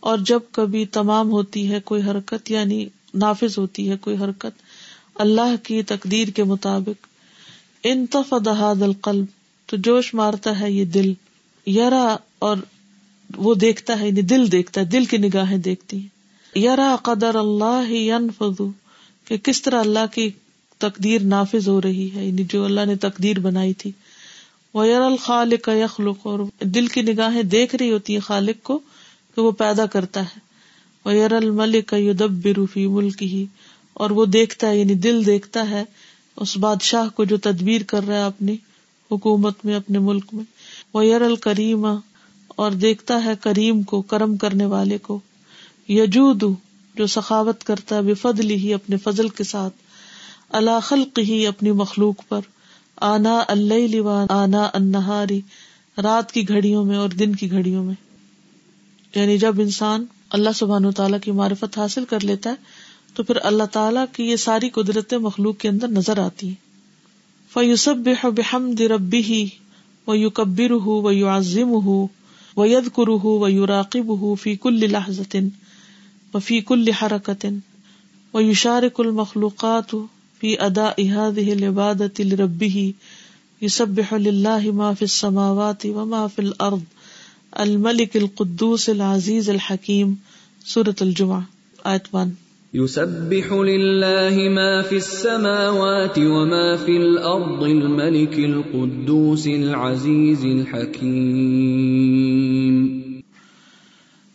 [0.00, 4.62] اور جب کبھی تمام ہوتی ہے کوئی حرکت یعنی نافذ ہوتی ہے کوئی حرکت،
[5.16, 7.13] اللہ کی تقدیر کے مطابق.
[7.84, 9.24] انتفض هذا القلب،
[9.66, 11.12] تو جوش مارتا ہے یہ دل،
[11.66, 12.56] یرا اور
[13.36, 17.92] وہ دیکھتا ہے یعنی دل دیکھتا ہے، دل کی نگاہیں دیکھتی ہیں۔ یرا قدر اللہ
[19.28, 20.30] کہ کس طرح اللہ کی
[20.78, 23.92] تقدیر نافذ ہو رہی ہے یعنی جو اللہ نے تقدیر بنائی تھی۔
[24.74, 28.78] وہ یر الخالق یخلق اور دل کی نگاہیں دیکھ رہی ہوتی ہے خالق کو،
[29.34, 30.38] کہ وہ پیدا کرتا ہے۔
[31.04, 33.46] وہ یر الملک یدبر فی ملک ہی
[33.94, 35.84] اور وہ دیکھتا ہے یعنی دل دیکھتا ہے
[36.36, 38.56] اس بادشاہ کو جو تدبیر کر رہا ہے اپنی
[39.12, 40.44] حکومت میں، اپنے ملک میں۔
[40.94, 41.86] وہ یر الکریم
[42.48, 45.20] اور دیکھتا ہے کریم کو، کرم کرنے والے کو۔
[45.88, 46.44] یجود
[46.94, 48.14] جو سخاوت کرتا ہے بے
[48.54, 49.74] ہی اپنے فضل کے ساتھ۔
[50.48, 52.40] اللہ خلق ہی اپنی مخلوق پر۔
[52.96, 55.40] آنا اللہ آنا انہاری
[56.02, 57.94] رات کی گھڑیوں میں اور دن کی گھڑیوں میں۔
[59.14, 62.54] یعنی جب انسان اللہ سبحان تعالیٰ کی معرفت حاصل کر لیتا ہے
[63.14, 66.54] تو پھر اللہ تعالیٰ کی یہ ساری قدرتیں مخلوق کے اندر نظر آتی ہیں۔
[67.52, 69.48] فیوسب بحمد ربی ہی
[70.06, 72.06] وہ یو کبر ہُو و یو عظم ہُو
[72.56, 75.36] و ید کرو و یو راقب ہُو فی کل لحظت
[76.34, 77.46] وفی کل حرکت
[78.34, 79.94] و یشارک المخلوقات
[80.40, 82.94] فی ادا هذه العبادة لربه
[83.62, 86.82] يسبح لله ما في السماوات وما في الارض
[87.58, 90.16] الملك القدوس العزيز الحكيم
[90.64, 91.42] سورة الجمعة
[91.84, 92.43] آیت 1
[92.74, 101.12] يسبح لله ما في السماوات وما في الارض الملك القدوس العزيز الحكيم.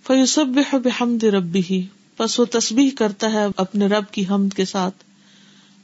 [0.07, 1.85] فیوسب بحمد ربی ہی
[2.19, 4.95] بس وہ تسبیح کرتا ہے اپنے رب کی حمد کے ساتھ۔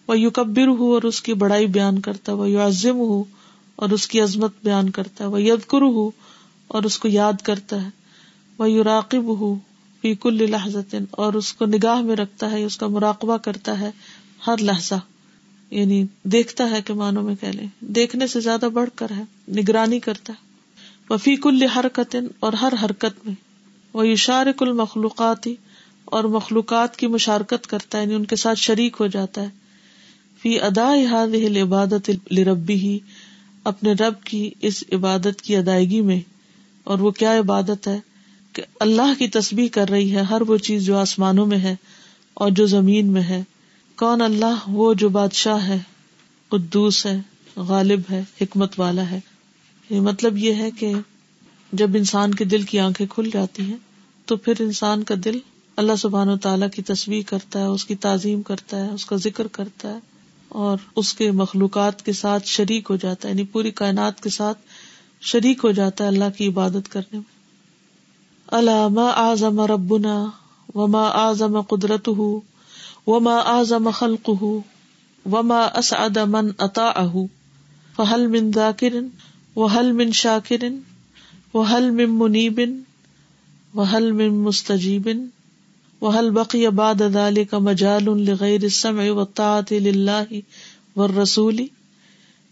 [0.07, 3.23] وہ یوکبر ہو اور اس کی بڑائی بیان کرتا ہے وہ یو عظم ہو
[3.75, 6.11] اور اس کی عظمت بیان کرتا ہے وہ یدکر ہو
[6.67, 7.89] اور اس کو یاد کرتا ہے
[8.57, 9.55] وہ یو راقب ہو
[10.05, 13.91] فی کل لحظت اور اس کو نگاہ میں رکھتا ہے، اس کا مراقبہ کرتا ہے
[14.47, 14.95] ہر لہجہ
[15.71, 19.99] یعنی دیکھتا ہے کہ مانو میں کہہ لیں۔ دیکھنے سے زیادہ بڑھ کر ہے، نگرانی
[19.99, 20.53] کرتا ہے۔
[21.13, 23.35] وفی کل حرکت اور ہر حرکت میں۔
[23.93, 25.47] وہ یشارک المخلوقات
[26.05, 29.49] اور مخلوقات کی مشارکت کرتا ہے یعنی ان کے ساتھ شریک ہو جاتا ہے۔
[30.41, 30.95] فی ادا
[31.61, 32.99] عبادت لربی ہی
[33.63, 36.19] اپنے رب کی اس عبادت کی ادائیگی میں۔
[36.83, 37.99] اور وہ کیا عبادت ہے؟
[38.55, 41.75] کہ اللہ کی تسبیح کر رہی ہے، ہر وہ چیز جو آسمانوں میں ہے
[42.33, 43.43] اور جو زمین میں ہے۔
[43.95, 45.77] کون اللہ؟ وہ جو بادشاہ ہے،
[46.49, 47.21] قدوس ہے،
[47.55, 49.19] غالب ہے، حکمت والا ہے۔
[49.89, 50.93] مطلب یہ ہے کہ
[51.71, 53.77] جب انسان کے دل کی آنکھیں کھل جاتی ہیں،
[54.25, 55.39] تو پھر انسان کا دل
[55.77, 59.15] اللہ سبحان و تعالیٰ کی تصویر کرتا ہے، اس کی تعظیم کرتا ہے، اس کا
[59.15, 59.99] ذکر کرتا ہے
[60.49, 64.57] اور اس کے مخلوقات کے ساتھ شریک ہو جاتا ہے یعنی پوری کائنات کے ساتھ
[65.21, 67.34] شریک ہو جاتا ہے اللہ کی عبادت کرنے میں۔
[68.51, 70.25] علامہ اعظم ربنا
[70.75, 72.39] وما اعظم قدرت ہُ
[73.07, 74.59] وما اعظم خلق ہُ
[75.31, 76.91] وما اسعد من اتا
[77.95, 78.95] فہل من ذاکر
[79.55, 80.63] و حل من شاکر
[81.53, 82.79] وحل من منیبن
[83.75, 85.25] وحل من مستجیبن
[86.01, 90.43] وحل بقی بعد ذلك مجال لغیر السمع والطاعة لله
[90.95, 91.69] والرسول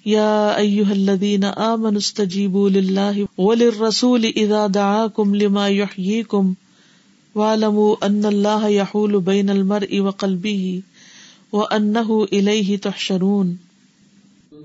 [0.05, 6.53] یا ایها الذین آمنوا استجیبوا لله وللرسول اذا دعاكم لما يحييكم
[7.35, 10.81] واعلموا ان الله يحول بين المرء وقلبه
[11.53, 13.55] وانه الیہ تحشرون۔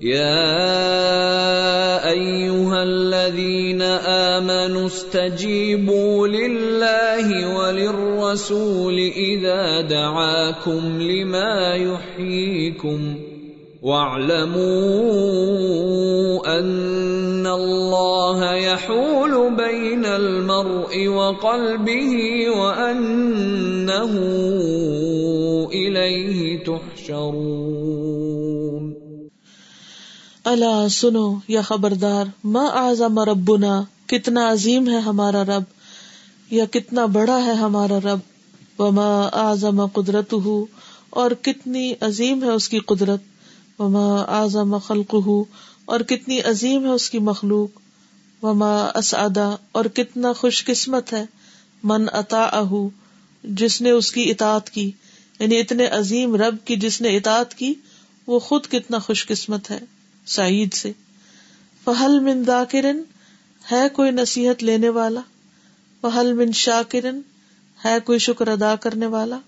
[0.01, 13.28] يا ايها الذين امنوا استجيبوا لله وللرسول اذا دعاكم لما يحييكم
[13.81, 14.59] واعلموا
[16.59, 24.11] ان الله يحول بين المرء وقلبه وانه
[25.71, 28.93] اليه تحشرون.
[30.43, 35.63] اللہ سنو یا خبردار، ما اعظم ربنا، کتنا عظیم ہے ہمارا رب،
[36.51, 38.19] یا کتنا بڑا ہے ہمارا رب،
[38.81, 40.65] وما اعظم قدرت ہو
[41.09, 43.19] اور کتنی عظیم ہے اس کی قدرت؟
[43.79, 45.15] وما اعظم خلق
[45.85, 47.79] اور کتنی عظیم ہے اس کی مخلوق.
[48.43, 51.25] وما اسعدا اور کتنا خوش قسمت ہے،
[51.83, 52.49] من اتا
[53.43, 54.91] جس نے اس کی اطاعت کی.
[55.39, 57.73] یعنی اتنے عظیم رب کی جس نے اطاعت کی،
[58.27, 59.79] وہ خود کتنا خوش قسمت ہے،
[60.25, 60.91] سعید سے.
[61.83, 63.01] فہل من ذاکرن،
[63.71, 65.21] ہے کوئی نصیحت لینے والا؟
[66.03, 67.21] وہ حل من شاکرن،
[67.85, 69.39] ہے کوئی شکر ادا کرنے والا؟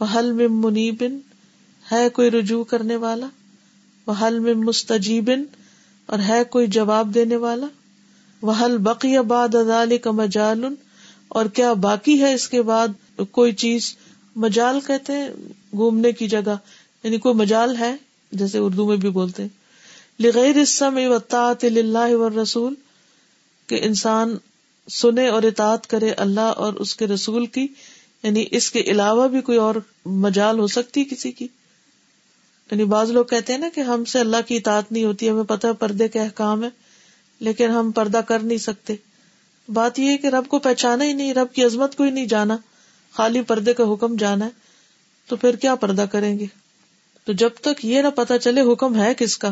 [0.00, 1.18] وہ حل من منیبن،
[1.92, 3.26] ہے کوئی رجوع کرنے والا؟
[4.10, 5.44] وہ حل من مستجیبن
[6.06, 7.66] اور ہے کوئی جواب دینے والا؟
[8.42, 10.64] وہ حل بقی باد ادال کا مجال؟
[11.28, 13.94] اور کیا باقی ہے اس کے بعد کوئی چیز
[14.36, 15.28] مجال کہتے ہیں؟
[15.72, 16.56] گھومنے کی جگہ
[17.04, 17.96] یعنی کوئی مجال ہے،
[18.32, 19.46] جیسے اردو میں بھی بولتے
[20.20, 20.56] لغیر
[21.08, 22.74] و تعت اللہ و رسول
[23.66, 24.36] کہ انسان
[24.88, 27.66] سنے اور اطاعت کرے اللہ اور اس کے رسول کی
[28.22, 29.74] یعنی اس کے علاوہ بھی کوئی اور
[30.06, 31.48] مجال ہو سکتی کسی کی؟
[32.70, 35.44] یعنی بعض لوگ کہتے ہیں نا کہ ہم سے اللہ کی اطاعت نہیں ہوتی، ہمیں
[35.44, 36.68] پتہ پردے کا احکام ہے
[37.40, 38.94] لیکن ہم پردہ کر نہیں سکتے۔
[39.68, 42.26] بات یہ ہے کہ رب کو پہچانا ہی نہیں، رب کی عظمت کو ہی نہیں
[42.26, 42.56] جانا۔
[43.12, 44.50] خالی پردے کا حکم جانا ہے،
[45.26, 46.46] تو پھر کیا پردہ کریں گے؟
[47.24, 49.50] تو جب تک یہ نہ پتا چلے حکم ہے کس کا،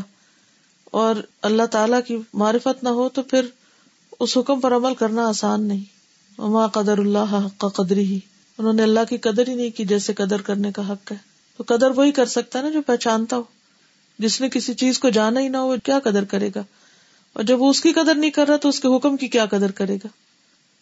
[0.85, 3.47] اور اللہ تعالی کی معرفت نہ ہو، تو پھر
[4.21, 5.85] اس حکم پر عمل کرنا آسان نہیں۔
[6.41, 8.19] اما قدر اللہ حق قدری ہی
[8.59, 11.28] انہوں نے اللہ کی قدر ہی نہیں کی جیسے قدر کرنے کا حق ہے۔
[11.59, 13.43] تو قدر وہی کر سکتا ہے نا جو پہچانتا ہو۔
[14.19, 16.63] جس نے کسی چیز کو جانا ہی نہ ہو کیا قدر کرے گا؟
[17.33, 19.47] اور جب وہ اس کی قدر نہیں کر رہا تو اس کے حکم کی کیا
[19.47, 20.09] قدر کرے گا؟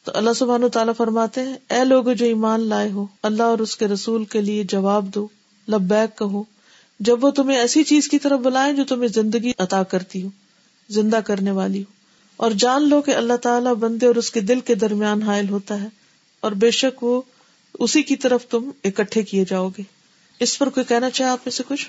[0.04, 3.58] تو اللہ سبحان و تعالیٰ فرماتے ہیں، اے لوگ جو ایمان لائے ہو، اللہ اور
[3.58, 5.26] اس کے رسول کے لیے جواب دو،
[5.68, 6.42] لبیک کہو۔
[7.00, 10.28] جب وہ تمہیں ایسی چیز کی طرف بلائیں جو تمہیں زندگی عطا کرتی ہو،
[10.88, 11.92] زندہ کرنے والی ہو۔
[12.36, 15.82] اور جان لو کہ اللہ تعالیٰ بندے اور اس کے دل کے درمیان حائل ہوتا
[15.82, 15.88] ہے،
[16.40, 17.22] اور بے شک وہ
[17.78, 19.95] اسی کی طرف تم اکٹھے کیے جاؤ گے۔
[20.40, 21.88] اس پر کوئی کہنا چاہے آپ میں سے کچھ؟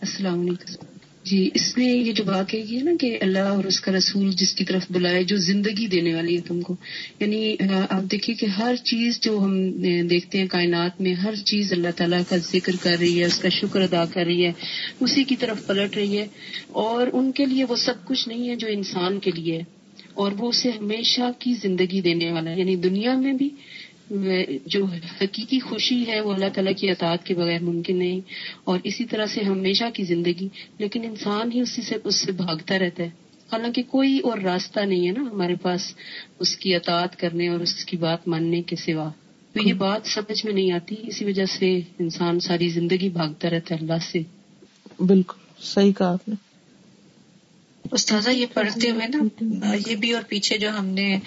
[0.00, 0.84] السلام علیکم۔
[1.24, 4.54] جی اس میں یہ جو بات ہے نا کہ اللہ اور اس کا رسول جس
[4.54, 6.76] کی طرف بلائے، جو زندگی دینے والی ہے تم کو۔
[7.20, 7.56] یعنی
[7.90, 9.70] آپ دیکھیے کہ ہر چیز جو ہم
[10.06, 13.48] دیکھتے ہیں کائنات میں، ہر چیز اللہ تعالیٰ کا ذکر کر رہی ہے، اس کا
[13.48, 14.52] شکر ادا کر رہی ہے،
[15.00, 16.26] اسی کی طرف پلٹ رہی ہے۔
[16.68, 19.62] اور ان کے لیے وہ سب کچھ نہیں ہے جو انسان کے لیے
[20.14, 23.48] اور وہ اسے ہمیشہ کی زندگی دینے والا ہے۔ یعنی دنیا میں بھی
[24.66, 24.84] جو
[25.20, 28.20] حقیقی خوشی ہے وہ اللہ تعالیٰ کی اطاعت کے بغیر ممکن نہیں۔
[28.64, 32.78] اور اسی طرح سے ہمیشہ کی زندگی، لیکن انسان ہی اسی سے، اس سے بھاگتا
[32.78, 33.10] رہتا ہے۔
[33.52, 35.94] حالانکہ کوئی اور راستہ نہیں ہے نا ہمارے پاس
[36.38, 39.10] اس کی اطاعت کرنے اور اس کی بات ماننے کے سوا۔
[39.52, 43.74] تو یہ بات سمجھ میں نہیں آتی، اسی وجہ سے انسان ساری زندگی بھاگتا رہتا
[43.74, 44.18] ہے اللہ سے۔
[44.98, 46.34] بالکل، صحیح کہا آپ نے۔
[47.92, 51.18] استاذہ یہ پڑھتے ہوئے نا یہ بھی اور پیچھے جو ہم نے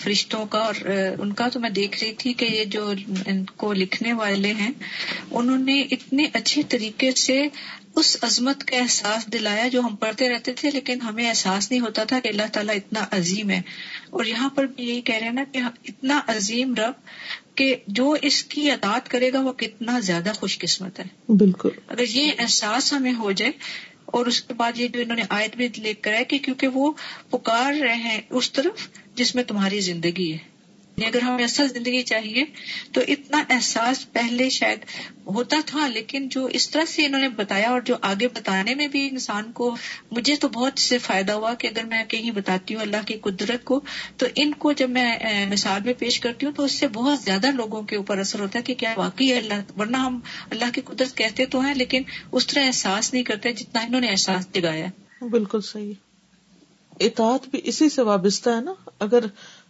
[0.00, 0.74] فرشتوں کا اور
[1.20, 2.92] ان کا تو میں دیکھ رہی تھی کہ یہ جو
[3.26, 4.70] ان کو لکھنے والے ہیں
[5.30, 7.46] انہوں نے اتنے اچھے طریقے سے
[7.96, 12.04] اس عظمت کا احساس دلایا جو ہم پڑھتے رہتے تھے لیکن ہمیں احساس نہیں ہوتا
[12.04, 13.62] تھا کہ اللہ تعالیٰ اتنا عظیم ہے۔
[14.10, 16.92] اور یہاں پر بھی یہی کہہ رہے ہیں نا کہ اتنا عظیم رب
[17.54, 22.04] کہ جو اس کی اطاعت کرے گا وہ کتنا زیادہ خوش قسمت ہے۔ بالکل۔ اگر
[22.08, 23.52] یہ احساس ہمیں ہو جائے
[24.06, 26.68] اور اس کے بعد یہ جو انہوں نے آیت بھی لے کر ہے کہ کیونکہ
[26.68, 26.92] وہ
[27.30, 30.53] پکار رہے ہیں اس طرف جس میں تمہاری زندگی ہے۔
[30.98, 32.44] اگر ہمیں اصل زندگی چاہیے
[32.92, 34.84] تو اتنا احساس پہلے شاید
[35.26, 38.86] ہوتا تھا، لیکن جو اس طرح سے انہوں نے بتایا اور جو آگے بتانے میں
[38.88, 39.74] بھی انسان کو
[40.10, 43.64] مجھے تو بہت سے فائدہ ہوا کہ اگر میں کہیں بتاتی ہوں اللہ کی قدرت
[43.64, 43.80] کو،
[44.16, 47.50] تو ان کو جب میں مثال میں پیش کرتی ہوں تو اس سے بہت زیادہ
[47.50, 51.16] لوگوں کے اوپر اثر ہوتا ہے کہ کیا واقعی اللہ، ورنہ ہم اللہ کی قدرت
[51.16, 52.02] کہتے تو ہیں، لیکن
[52.32, 54.86] اس طرح احساس نہیں کرتے جتنا انہوں نے احساس جگایا
[55.30, 55.92] بالکل صحیح۔
[57.00, 59.24] اطاعت بھی اسی سے وابستہ ہے نا، اگر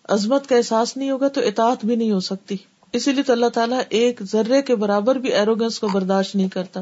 [0.09, 2.57] عظمت کا احساس نہیں ہوگا تو اطاعت بھی نہیں ہو سکتی۔
[2.93, 6.81] اسی لیے تو اللہ تعالیٰ ایک ذرے کے برابر بھی ایروگنس کو برداشت نہیں کرتا۔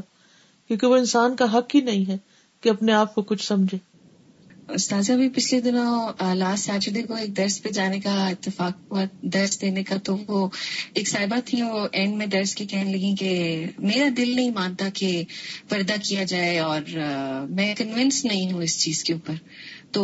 [0.68, 2.16] کیونکہ وہ انسان کا حق ہی نہیں ہے
[2.61, 3.78] کہ اپنے آپ کو کچھ سمجھے۔
[4.68, 9.61] استاذہ بھی پچھلے دنوں لاسٹ سیٹرڈے کو ایک درس پہ جانے کا اتفاق ہوا، درس
[9.61, 10.48] دینے کا، تو وہ
[10.94, 14.88] ایک صاحبہ تھی وہ اینڈ میں درس کی کہنے لگی کہ میرا دل نہیں مانتا
[14.94, 15.24] کہ
[15.68, 16.80] پردہ کیا جائے اور
[17.50, 19.35] میں کنوینس نہیں ہوں اس چیز کے اوپر۔
[19.92, 20.02] تو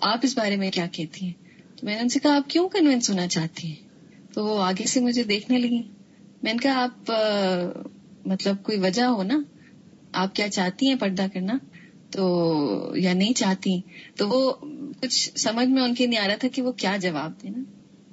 [0.00, 1.43] آپ اس بارے میں کیا کہتی ہیں؟
[1.82, 3.88] میں نے ان سے کہا، آپ کیوں کنوینس ہونا چاہتی ہیں؟
[4.34, 5.82] تو وہ آگے سے مجھے دیکھنے لگی
[6.42, 7.12] میں نے کہا، آپ
[8.26, 9.42] مطلب کوئی وجہ ہو نا؟
[10.12, 11.58] آپ کیا چاہتی ہیں پردہ کرنا؟
[12.10, 13.80] تو، یا نہیں چاہتی۔
[14.16, 14.52] تو وہ
[15.00, 17.62] کچھ سمجھ میں ان کے نہیں آ رہا تھا کہ وہ کیا جواب دینا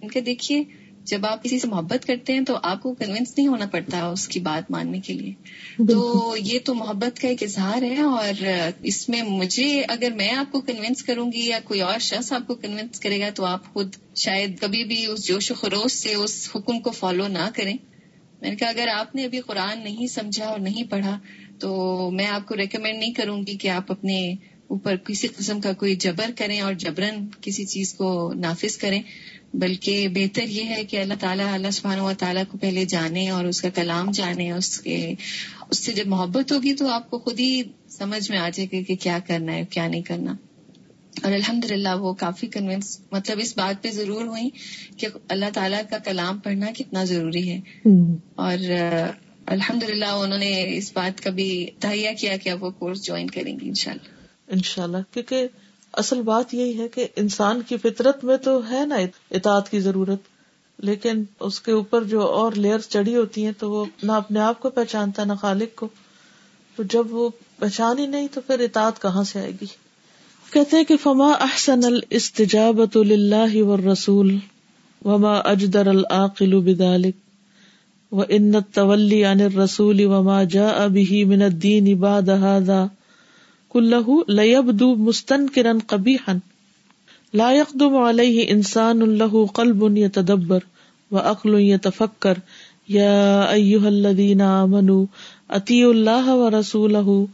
[0.02, 0.63] ان کے دیکھیے
[1.12, 4.28] جب آپ کسی سے محبت کرتے ہیں تو آپ کو کنوینس نہیں ہونا پڑتا اس
[4.28, 5.34] کی بات ماننے کے لیے۔
[5.78, 8.43] تو یہ تو محبت کا ایک اظہار ہے اور
[8.84, 12.47] اس میں مجھے اگر میں آپ کو کنوینس کروں گی یا کوئی اور شخص آپ
[12.47, 16.13] کو کنوینس کرے گا تو آپ خود شاید کبھی بھی اس جوش و خروش سے
[16.13, 17.78] اس حکم کو فالو نہ کریں۔
[18.41, 21.19] میں نے کہا اگر آپ نے ابھی قرآن نہیں سمجھا اور نہیں پڑھا
[21.60, 24.36] تو میں آپ کو ریکمینڈ نہیں کروں گی کہ آپ اپنے
[24.67, 29.02] اوپر کسی قسم کا کوئی جبر کریں اور جبرن کسی چیز کو نافذ کریں۔
[29.54, 33.46] بلکہ بہتر یہ ہے کہ اللہ تعالیٰ اللہ سبحانہ و تعالیٰ کو پہلے جانے اور
[33.46, 35.14] اس کا کلام جانے اس کے
[35.70, 38.84] اس سے جب محبت ہوگی تو آپ کو خود ہی سمجھ میں آ جائے گا
[38.88, 40.36] کہ کیا کرنا ہے کیا نہیں کرنا۔
[41.24, 44.50] اور الحمد للہ وہ کافی کنوینس مطلب اس بات پہ ضرور ہوئی
[44.98, 47.60] کہ اللہ تعالیٰ کا کلام پڑھنا کتنا ضروری ہے۔
[48.36, 48.58] اور
[49.46, 53.30] الحمد للہ انہوں نے اس بات کا بھی تہیا کیا کہ اب وہ کورس جوائن
[53.30, 54.12] کریں گی انشاءاللہ۔
[54.54, 55.48] انشاءاللہ کیونکہ
[55.94, 58.96] اصل بات یہی ہے کہ انسان کی فطرت میں تو ہے نا
[59.32, 60.20] اطاعت کی ضرورت،
[60.80, 64.60] لیکن اس کے اوپر جو اور لیئر چڑھی ہوتی ہیں تو وہ نہ اپنے آپ
[64.60, 65.88] کو پہچانتا نہ خالق کو۔
[66.78, 69.66] تو جب وہ پہچان ہی نہیں تو پھر اطاعت کہاں سے آئے گی؟
[70.52, 74.38] کہتے ہیں کہ فما احسن الاستجابت للہ والرسول
[75.02, 77.16] وما اجدر العقل بذلك
[78.12, 82.80] وان التولي عن الرسول وما جاء به من الدين بعد هذا
[83.74, 86.40] كله ليبدو مستنكرا قبيحا
[87.34, 90.64] لا يقدم عليه انسان له قلب يتدبر
[91.12, 92.38] وعقل يتفكر
[92.90, 95.06] يا ايها الذين امنوا
[95.52, 97.28] اطیعوا الله ورسوله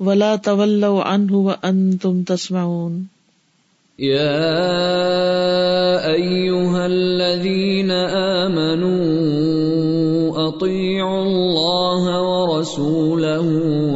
[0.00, 3.06] ولا تولوا عنه وانتم تسمعون.
[3.98, 4.46] يا
[6.06, 7.90] ايها الذين
[8.46, 8.98] امنوا
[10.48, 13.46] اطيعوا الله ورسوله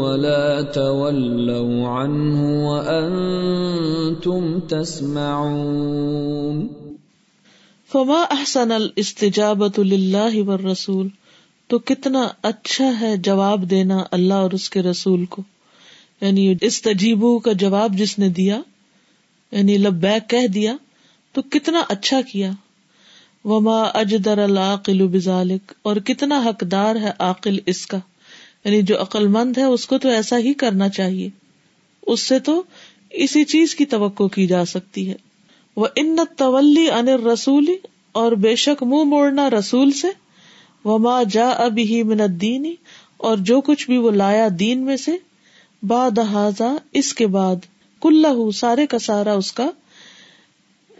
[0.03, 1.42] ولا تولوا
[1.87, 6.69] عنه وانتم تسمعون.
[7.93, 11.09] فما احسن الاستجابت للہ والرسول؟
[11.69, 15.43] تو کتنا اچھا ہے جواب دینا اللہ اور اس کے رسول کو.
[16.21, 18.61] یعنی اس تجیبو کا جواب جس نے دیا
[19.53, 20.77] یعنی لبیک کہہ دیا،
[21.33, 22.51] تو کتنا اچھا کیا.
[23.45, 27.99] وما اجدر العقل بذالک اور کتنا حقدار ہے عاقل اس کا.
[28.65, 31.42] یعنی جو عقل مند ہے اس کو تو ایسا ہی کرنا چاہیے.
[32.07, 32.63] اس سے تو
[33.11, 35.15] اسی چیز کی توقع کی جا سکتی ہے۔
[35.77, 37.77] وہ ان تولی ان رسولی
[38.13, 40.09] اور بے شک منہ موڑنا رسول سے۔
[40.85, 42.75] وما جا اب ہی من الدین،
[43.17, 45.13] اور جو کچھ بھی وہ لایا دین میں سے۔
[45.83, 46.19] باد
[46.93, 47.57] اس کے بعد
[48.01, 49.71] کل سارے کا سارا اس کا۔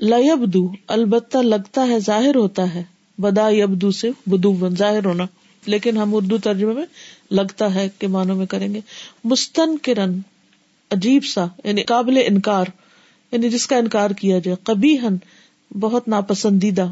[0.03, 2.85] لبدو البتہ لگتا ہے، ظاہر ہوتا ہے۔
[3.19, 5.27] بدا یبدو سے بدو ظاہر ہونا۔
[5.67, 6.87] لیکن ہم اردو ترجمے میں
[7.31, 8.81] لگتا ہے کہ معنوں میں کریں گے۔
[9.25, 10.19] مستن کرن
[10.93, 12.65] عجیب سا یعنی قابل انکار
[13.33, 15.17] یعنی جس کا انکار کیا جائے کبھی ہن
[15.81, 16.87] بہت ناپسندیدہ۔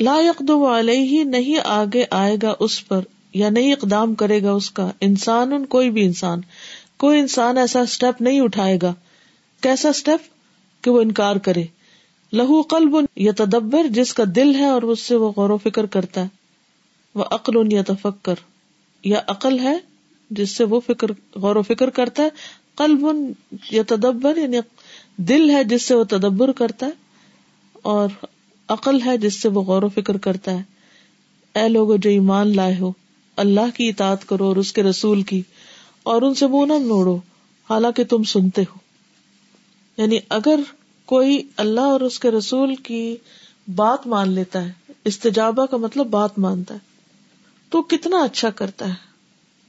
[0.00, 3.00] لا یقدم علیہ، نہیں آگے آئے گا اس پر،
[3.34, 6.40] یا نہیں اقدام کرے گا اس کا۔ انسان ان کوئی بھی انسان،
[6.96, 8.94] کوئی انسان ایسا اسٹیپ نہیں اٹھائے گا۔
[9.60, 10.20] کیسا اسٹیپ
[10.84, 11.64] کہ وہ انکار کرے۔
[12.32, 15.86] لہو قلب یا تدبر جس کا دل ہے اور اس سے وہ غور و فکر
[15.86, 16.26] کرتا ہے۔
[17.14, 18.34] وہ عقل یا تفکر
[19.04, 19.76] یا عقل ہے،
[20.30, 22.28] جس سے وہ فکر، غور و فکر کرتا ہے۔
[22.76, 23.06] قلب
[23.70, 24.58] یا تدبر یعنی
[25.16, 26.90] دل ہے جس سے وہ تدبر کرتا ہے
[27.72, 28.08] اور
[28.68, 30.62] عقل ہے جس سے وہ غور و فکر کرتا ہے۔
[31.54, 32.92] اے لوگ جو ایمان لائے ہو،
[33.36, 35.42] اللہ کی اطاعت کرو اور اس کے رسول کی،
[36.02, 37.16] اور ان سے منہ نہ موڑو۔
[37.70, 38.78] حالانکہ تم سنتے ہو۔
[39.96, 40.60] یعنی اگر
[41.06, 43.16] کوئی اللہ اور اس کے رسول کی
[43.74, 44.72] بات مان لیتا ہے،
[45.04, 46.78] استجابہ کا مطلب بات مانتا ہے،
[47.70, 48.94] تو کتنا اچھا کرتا ہے۔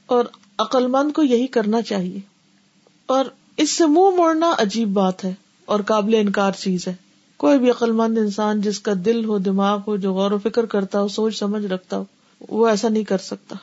[0.06, 0.24] اور
[0.58, 2.33] عقل مند کو یہی کرنا چاہیے۔
[3.06, 3.24] اور
[3.56, 6.94] اس سے منہ موڑنا عجیب بات ہے اور قابل انکار چیز ہے۔
[7.36, 10.66] کوئی بھی عقل مند انسان جس کا دل ہو، دماغ ہو، جو غور و فکر
[10.66, 12.04] کرتا ہو، سوچ سمجھ رکھتا ہو،
[12.48, 13.56] وہ ایسا نہیں کر سکتا۔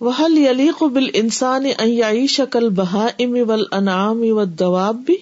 [0.00, 5.16] وحل یلیق بل انسان شکل بہا ام ول انعام و دواب بھی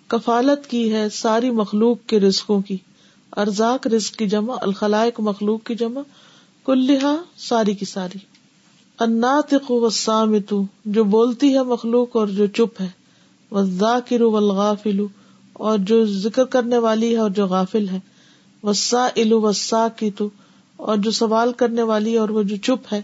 [0.07, 2.77] کفالت کی ہے ساری مخلوق کے رزقوں کی۔
[3.37, 6.01] ارزاق رزق کی جمع، الخلائق مخلوق کی جمع
[6.65, 8.19] کلحا ساری کی ساری۔
[8.99, 10.55] الناطق والصامت،
[10.85, 12.89] جو بولتی ہے مخلوق اور جو چپ ہے۔
[13.51, 15.05] والذاکر والغافل،
[15.53, 18.01] اور جو ذکر کرنے والی ہے اور جو غافل ہے۔
[18.63, 20.23] والسائل والساکت،
[20.77, 23.03] اور جو سوال کرنے والی ہے اور وہ جو چپ ہے۔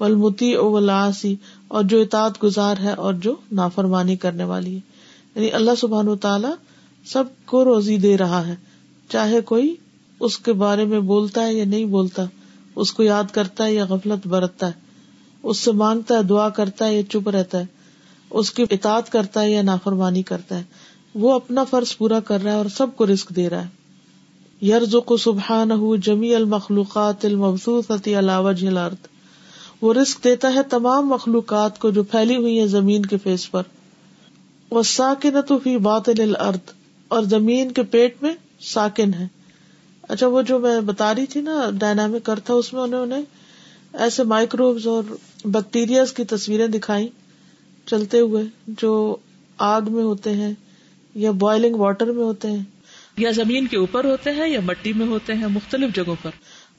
[0.00, 1.36] والمطیع والعاصی
[1.68, 4.80] اور جو اطاعت گزار ہے اور جو نافرمانی کرنے والی ہے۔
[5.34, 6.48] یعنی اللہ سبحان و تعالی
[7.06, 8.56] سب کو روزی دے رہا ہے۔
[9.08, 9.76] چاہے کوئی
[10.20, 12.24] اس کے بارے میں بولتا ہے یا نہیں بولتا،
[12.76, 14.72] اس کو یاد کرتا ہے یا غفلت برتتا ہے۔
[15.42, 17.66] اس سے مانگتا ہے، دعا کرتا ہے یا چپ رہتا ہے۔
[18.30, 20.62] اس کی اطاعت کرتا ہے یا نافرمانی کرتا ہے۔
[21.14, 23.68] وہ اپنا فرض پورا کر رہا ہے اور سب کو رسک دے رہا ہے۔
[24.66, 25.70] یرز کو سبحان
[26.00, 29.19] جمی المخلوقات المبسوط علاوج الارض۔
[29.82, 33.62] وہ رسک دیتا ہے تمام مخلوقات کو جو پھیلی ہوئی ہے زمین کے فیس پر۔
[34.70, 36.58] وہ ساکن تو فی بات الارض
[37.08, 39.26] اور زمین کے پیٹ میں ساکن ہے۔
[40.02, 43.16] اچھا وہ جو میں بتا رہی تھی نا ڈائنامک تھا اس میں انہوں نے
[43.92, 45.02] ایسے مائکروبز اور
[45.44, 47.08] بیکٹیریاز کی تصویریں دکھائی
[47.86, 49.16] چلتے ہوئے جو
[49.58, 50.54] آگ میں ہوتے ہیں
[51.14, 52.64] یا بوائلنگ واٹر میں ہوتے ہیں۔
[53.16, 56.30] یا زمین کے اوپر ہوتے ہیں یا مٹی میں ہوتے ہیں مختلف جگہوں پر۔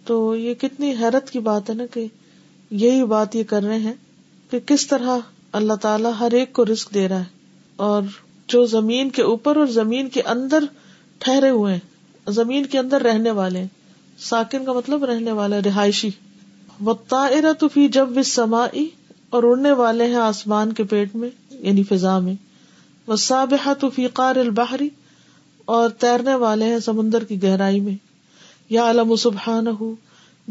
[0.05, 2.05] تو یہ کتنی حیرت کی بات ہے نا کہ
[2.71, 3.93] یہی بات یہ کر رہے ہیں
[4.51, 5.17] کہ کس طرح
[5.51, 7.25] اللہ تعالیٰ ہر ایک کو رسک دے رہا ہے
[7.75, 8.01] اور
[8.47, 10.63] جو زمین کے اوپر اور زمین کے اندر
[11.19, 13.63] ٹھہرے ہوئے ہیں، زمین کے اندر رہنے والے
[14.19, 16.09] ساکن کا مطلب رہنے والا، رہائشی۔
[17.59, 18.89] تو فی جب سمائی
[19.29, 22.33] اور اڑنے والے ہیں آسمان کے پیٹ میں یعنی فضا میں۔
[23.07, 24.89] وہ سابہ تو فی قار البحری
[25.65, 27.95] اور تیرنے والے ہیں سمندر کی گہرائی میں۔
[28.69, 29.95] یا علم سبحان ہو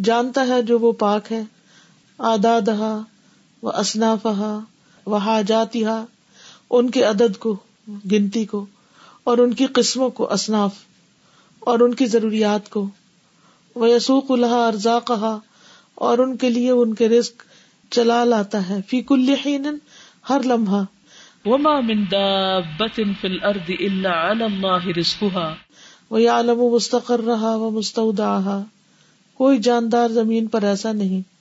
[0.04, 1.42] جانتا ہے جو وہ پاک ہے۔
[2.22, 3.00] آدادہ
[3.62, 4.60] و اسنافہ
[5.06, 5.84] و حاجاتی
[6.70, 7.56] ان کے عدد کو
[8.12, 8.66] گنتی کو
[9.24, 10.74] اور ان کی قسموں کو اصناف
[11.60, 12.88] اور ان کی ضروریات کو۔
[13.74, 15.38] وہ یسوق الحا ارزا کہا
[15.94, 17.42] اور ان کے لیے ان کے رزق
[17.90, 19.34] چلا لاتا ہے۔ فی کل
[20.30, 20.84] ہر لمحہ۔
[21.44, 25.54] وما من دابة في الأرض إلا على الله رزقها۔
[26.10, 28.62] ويعلم مستقرها ومستودعها۔
[29.34, 31.39] کوئی جاندار زمین پر ایسا نہیں۔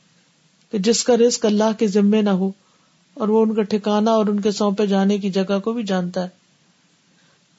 [0.71, 2.51] کہ جس کا رزق اللہ کے ذمے نہ ہو
[3.13, 6.23] اور وہ ان کا ٹھکانا اور ان کے سونپے جانے کی جگہ کو بھی جانتا
[6.23, 6.27] ہے۔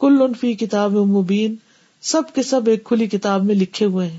[0.01, 1.55] کل انفی کتاب مبین
[2.01, 4.19] سب کے سب ایک کھلی کتاب میں لکھے ہوئے ہیں۔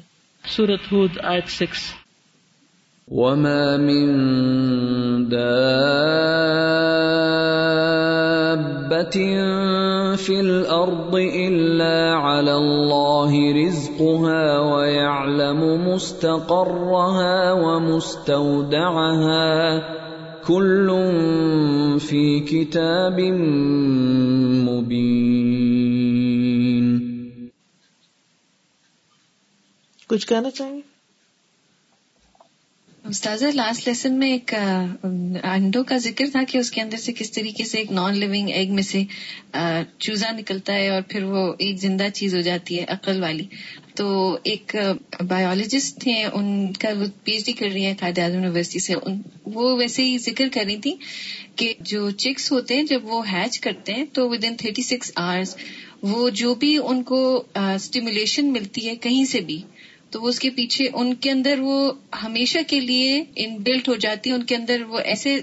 [0.57, 2.01] سورت ہود آیت سکس۔
[3.07, 4.31] وما من
[10.17, 13.60] في الأرض إلا على الله
[14.01, 18.99] رزقها ويعلم مستقرها ومستودعها
[20.47, 20.87] كل
[21.99, 23.19] في كتاب
[24.65, 25.41] مبين
[30.09, 30.90] کچھ کہنا چاہیے
[33.11, 34.53] گے استاذ لاسٹ لیسن میں ایک
[35.43, 38.49] انڈوں کا ذکر تھا کہ اس کے اندر سے کس طریقے سے ایک نان لیونگ
[38.49, 39.03] ایگ میں سے
[39.99, 43.45] چوزا نکلتا ہے اور پھر وہ ایک زندہ چیز ہو جاتی ہے، عقل والی۔
[43.95, 44.75] تو ایک
[45.27, 48.93] بایولوجسٹ تھے، ان کا وہ پی ایچ ڈی کر رہی ہے قائد اعظم یونیورسٹی سے۔
[49.45, 50.95] وہ ویسے ہی ذکر کر رہی تھی
[51.55, 55.11] کہ جو چکس ہوتے ہیں، جب وہ ہیچ کرتے ہیں، تو within thirty six
[55.15, 55.55] hours
[56.01, 59.61] وہ جو بھی ان کو اسٹیمولیشن ملتی ہے کہیں سے بھی
[60.11, 61.91] تو وہ اس کے پیچھے ان کے اندر وہ
[62.23, 65.39] ہمیشہ کے لیے ان بلٹ ہو جاتی ہے ان کے اندر وہ ایسے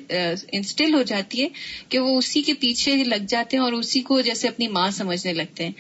[0.53, 1.49] انسٹل ہو جاتی ہے
[1.89, 5.33] کہ وہ اسی کے پیچھے لگ جاتے ہیں اور اسی کو جیسے اپنی ماں سمجھنے
[5.33, 5.73] لگتے ہیں۔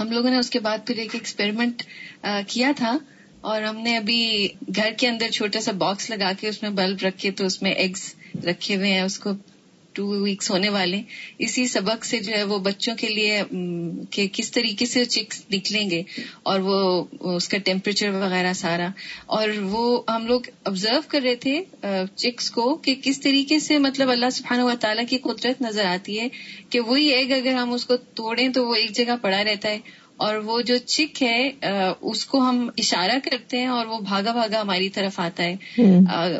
[0.00, 1.82] ہم لوگوں نے اس کے بعد پھر ایک ایکسپیریمنٹ
[2.48, 2.98] کیا تھا
[3.40, 7.02] اور ہم نے ابھی گھر کے اندر چھوٹا سا باکس لگا کے اس میں بلب
[7.02, 8.14] رکھے تو اس میں ایگز
[8.44, 9.30] رکھے ہوئے ہیں، اس کو
[9.98, 11.00] ٹو ویکس ہونے والے
[11.38, 13.40] اسی سبق سے جو ہے وہ بچوں کے لیے
[14.10, 16.02] کہ کس طریقے سے چکس نکلیں گے
[16.42, 17.04] اور وہ،
[17.36, 18.88] اس کا ٹیمپریچر وغیرہ سارا۔
[19.26, 21.62] اور وہ ہم لوگ آبزرو کر رہے تھے
[22.16, 26.20] چکس کو، کہ کس طریقے سے مطلب اللہ سبحانہ و تعالیٰ کی قدرت نظر آتی
[26.20, 26.28] ہے،
[26.70, 29.78] کہ وہی ایگ اگر ہم اس کو توڑیں تو وہ ایک جگہ پڑا رہتا ہے۔
[30.18, 31.50] اور وہ جو چک ہے
[32.00, 35.54] اس کو ہم اشارہ کرتے ہیں اور وہ بھاگا بھاگا ہماری طرف آتا ہے۔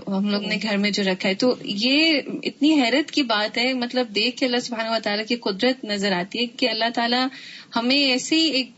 [0.08, 3.72] ہم لوگ نے گھر میں جو رکھا ہے۔ تو یہ اتنی حیرت کی بات ہے
[3.72, 7.26] مطلب دیکھ کے اللہ سبحانہ و تعالیٰ کی قدرت نظر آتی ہے کہ اللہ تعالیٰ
[7.76, 8.70] ہمیں ایسے ہی ایک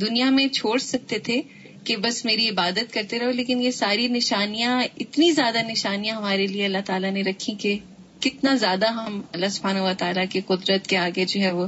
[0.00, 1.42] دنیا میں چھوڑ سکتے تھے
[1.84, 6.64] کہ بس میری عبادت کرتے رہو لیکن یہ ساری نشانیاں اتنی زیادہ نشانیاں ہمارے لیے
[6.64, 7.78] اللہ تعالیٰ نے رکھی کہ
[8.20, 11.66] کتنا زیادہ ہم اللہ سبحانہ و تعالیٰ کی قدرت کے آگے جو ہے وہ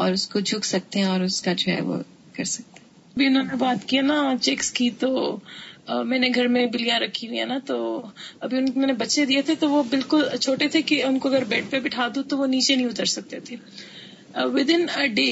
[0.00, 1.96] اور اس کو جھک سکتے ہیں اور اس کا جو ہے وہ
[2.32, 5.36] کر سکتے ہیں۔ بھی انہوں نے بات کی نا چیکس کی تو
[6.04, 7.76] میں نے گھر میں بلیاں رکھی ہوئی ہیں نا تو
[8.40, 11.28] ابھی ان میں نے بچے دیے تھے تو وہ بالکل چھوٹے تھے کہ ان کو
[11.28, 13.56] اگر بیڈ پہ بٹھا دوں تو وہ نیچے نہیں اتر سکتے تھے۔
[14.34, 15.30] ود ان اے ڈے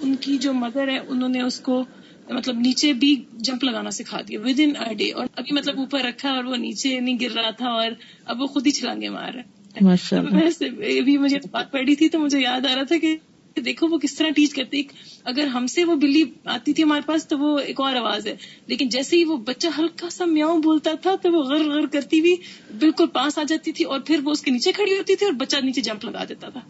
[0.00, 1.84] ان کی جو مدر ہے انہوں نے اس کو
[2.28, 6.00] مطلب نیچے بھی جمپ لگانا سکھا دیا۔ ود ان اے ڈے اور ابھی مطلب اوپر
[6.00, 7.90] رکھا اور وہ نیچے نہیں گر رہا تھا اور
[8.24, 12.66] اب وہ خود ہی چھلانگے مار رہے ابھی مجھے بات پڑی تھی تو مجھے یاد
[12.66, 13.16] آ رہا تھا کہ
[13.56, 14.82] دیکھو وہ کس طرح ٹیچ کرتے
[15.24, 18.36] اگر ہم سے وہ بلی آتی تھی ہمارے پاس تو وہ ایک اور آواز ہے۔
[18.66, 22.20] لیکن جیسے ہی وہ بچہ ہلکا سا میاؤں بولتا تھا تو وہ غر غر کرتی
[22.20, 22.36] ہوئی
[22.78, 25.34] بالکل پاس آ جاتی تھی اور پھر وہ اس کے نیچے کھڑی ہوتی تھی اور
[25.34, 26.60] بچہ نیچے جمپ لگا دیتا تھا۔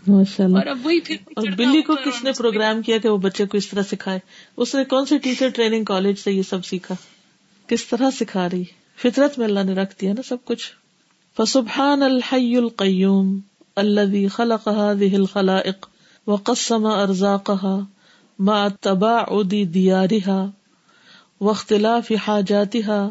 [0.43, 3.57] اور اب وہی پھر اور بلی کو کس نے پروگرام کیا کہ وہ بچے کو
[3.57, 4.19] اس طرح سکھائے؟
[4.57, 6.95] اس نے کون سی ٹیچر ٹریننگ کالج سے یہ سب سیکھا؟
[7.67, 8.65] کس طرح سکھا رہی؟
[8.97, 10.73] فطرت میں اللہ نے رکھ دیا نا سب کچھ۔
[11.37, 13.39] فسبحان الحی القیوم
[13.77, 15.90] الذي خلق هذه الخلائق
[16.27, 17.81] وقسم ارزاقها
[18.39, 20.51] مع تباعد ديارها
[21.41, 23.09] واختلاف حاجاتها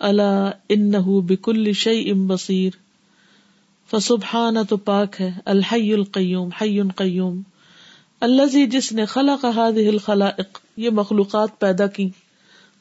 [0.00, 2.70] الا انه بكل شيء بصير.
[3.90, 7.42] فسبحان تو پاک ہے، الحی القیوم، حی قیوم.
[8.20, 12.10] الذي جس نے خلق هذه الخلائق، یہ مخلوقات پیدا کی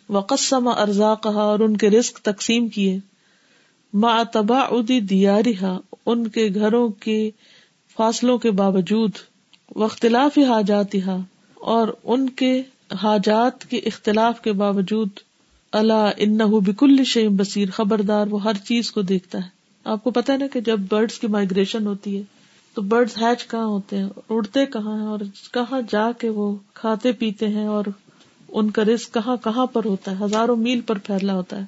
[0.10, 3.00] وقسم ارزاقها اور ان کے رزق تقسیم کیے.
[3.94, 7.32] مع تباعد دیارها ان کے گھروں کے
[7.98, 9.12] فاصلوں کے باوجود.
[9.76, 10.96] اختلاف حاجات
[11.56, 12.62] اور ان کے
[13.04, 15.10] حاجات کے اختلاف کے باوجود
[15.72, 19.50] اللہ ان بکل شیم بصیر، خبردار، وہ ہر چیز کو دیکھتا ہے۔
[19.84, 22.24] آپ کو پتا ہے نا کہ جب برڈس کی مائگریشن ہوتی ہے،
[22.74, 25.20] تو برڈس ہیچ کہاں ہوتے ہیں؟ اڑتے کہاں ہیں؟ اور
[25.52, 27.86] کہاں جا کے وہ کھاتے پیتے ہیں؟ اور
[28.50, 31.66] ان کا رسک کہاں کہاں پر ہوتا ہے؟ ہزاروں میل پر پھیلا ہوتا ہے۔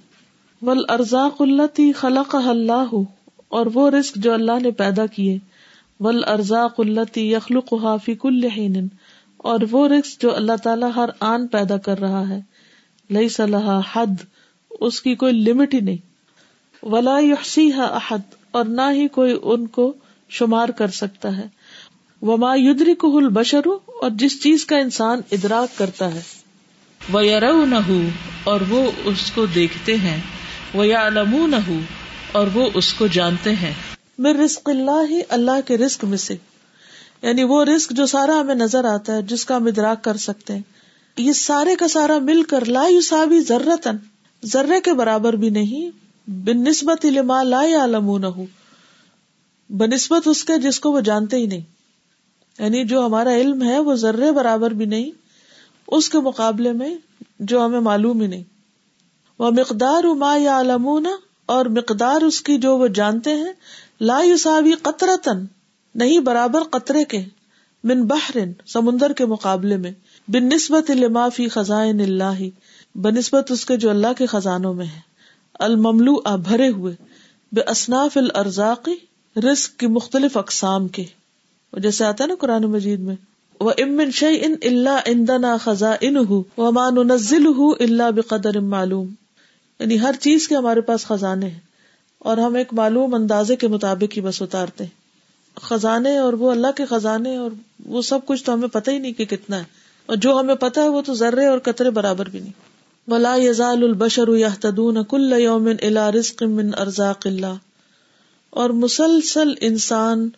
[0.62, 2.96] ول ارزاق اللہ تی خلق اللہ
[3.48, 5.38] اور وہ رسک جو اللہ نے پیدا کیے
[6.00, 8.42] ول ارزا قلتی یخلق حافی کل
[9.38, 12.40] اور وہ رقص جو اللہ تعالیٰ ہر آن پیدا کر رہا ہے۔
[13.10, 14.24] لئی صلاح حد،
[14.80, 15.98] اس کی کوئی لمٹ ہی نہیں۔
[16.86, 18.20] ولا یحسی احد،
[18.52, 19.94] اور نہ ہی کوئی ان کو
[20.30, 21.48] شمار کر سکتا ہے۔
[22.22, 23.68] وما یدری کو البشر،
[24.02, 26.22] اور جس چیز کا انسان ادراک کرتا ہے۔
[27.12, 28.10] وہ یار نہ
[28.44, 30.22] اور وہ اس کو دیکھتے ہیں۔
[30.74, 31.72] وہ یا علم نہ
[32.32, 36.36] اور وہ اس کو جانتے ہیں۔ میں رسک اللہ ہی اللہ کے رسک میں سے۔
[37.22, 40.54] یعنی وہ رسک جو سارا ہمیں نظر آتا ہے، جس کا ہم ادراک کر سکتے
[40.54, 40.62] ہیں۔
[41.18, 43.96] یہ سارے کا سارا مل کر لا یوسابی ضرورتن
[44.46, 45.90] ذرے کے برابر بھی نہیں
[46.30, 48.26] بن نسبت علما لا عالم نہ
[49.70, 51.62] بنسبت اس کے جس کو وہ جانتے ہی نہیں۔
[52.60, 55.12] یعنی جو ہمارا علم ہے، وہ ذرے برابر بھی نہیں،
[55.88, 56.96] اس کے مقابلے میں
[57.40, 58.44] جو ہمیں معلوم ہی نہیں۔
[59.40, 61.06] وہ مقدار ما یا علمون
[61.46, 63.54] اور مقدار اس کی جو وہ جانتے ہیں
[64.02, 65.46] لا یوساوی قطرتن
[65.96, 67.24] نہیں برابر قطرے کے،
[67.84, 69.92] من بحرن، سمندر کے مقابلے میں
[70.28, 70.92] بن نسبت
[71.36, 72.44] فی خزائن اللہ،
[72.96, 75.00] بنسبت اس کے جو اللہ کے خزانوں میں ہے۔
[75.54, 76.96] المملو بھرے ہوئے
[77.52, 78.96] بے اصناف الرزاقی
[79.40, 81.04] رزق کی مختلف اقسام کے۔
[81.74, 83.16] جیسے آتا ہے نا قرآن مجید میں
[83.60, 86.14] وہ امن شعی ان اللہ اندنا خزاں ان
[86.58, 87.48] مان نزل
[87.80, 89.08] اللہ بقدر معلوم۔
[89.80, 91.67] یعنی ہر چیز کے ہمارے پاس خزانے ہیں۔
[92.28, 94.92] اور ہم ایک معلوم اندازے کے مطابق ہی بس اتارتے ہیں۔
[95.62, 97.52] خزانے اور وہ اللہ کے خزانے اور
[97.86, 99.64] وہ سب کچھ تو ہمیں پتہ ہی نہیں کہ کتنا ہے۔
[100.06, 102.52] اور جو ہمیں پتا ہے وہ تو ذرے اور قطرے برابر بھی نہیں۔
[103.12, 107.56] ولا یزال البشر یحتدون کل یوم الى رزق من ارزاق اللہ
[108.50, 110.30] اور مسلسل انسان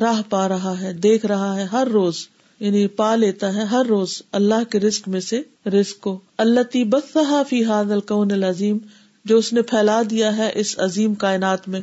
[0.00, 2.28] راہ پا رہا ہے، دیکھ رہا ہے ہر روز
[2.60, 6.84] یعنی پا لیتا ہے ہر روز اللہ کے رزق میں سے رزق کو۔ اللہ تی
[7.48, 8.78] فی هذا الكون العظیم
[9.26, 11.80] جو اس نے پھیلا دیا ہے اس عظیم کائنات میں۔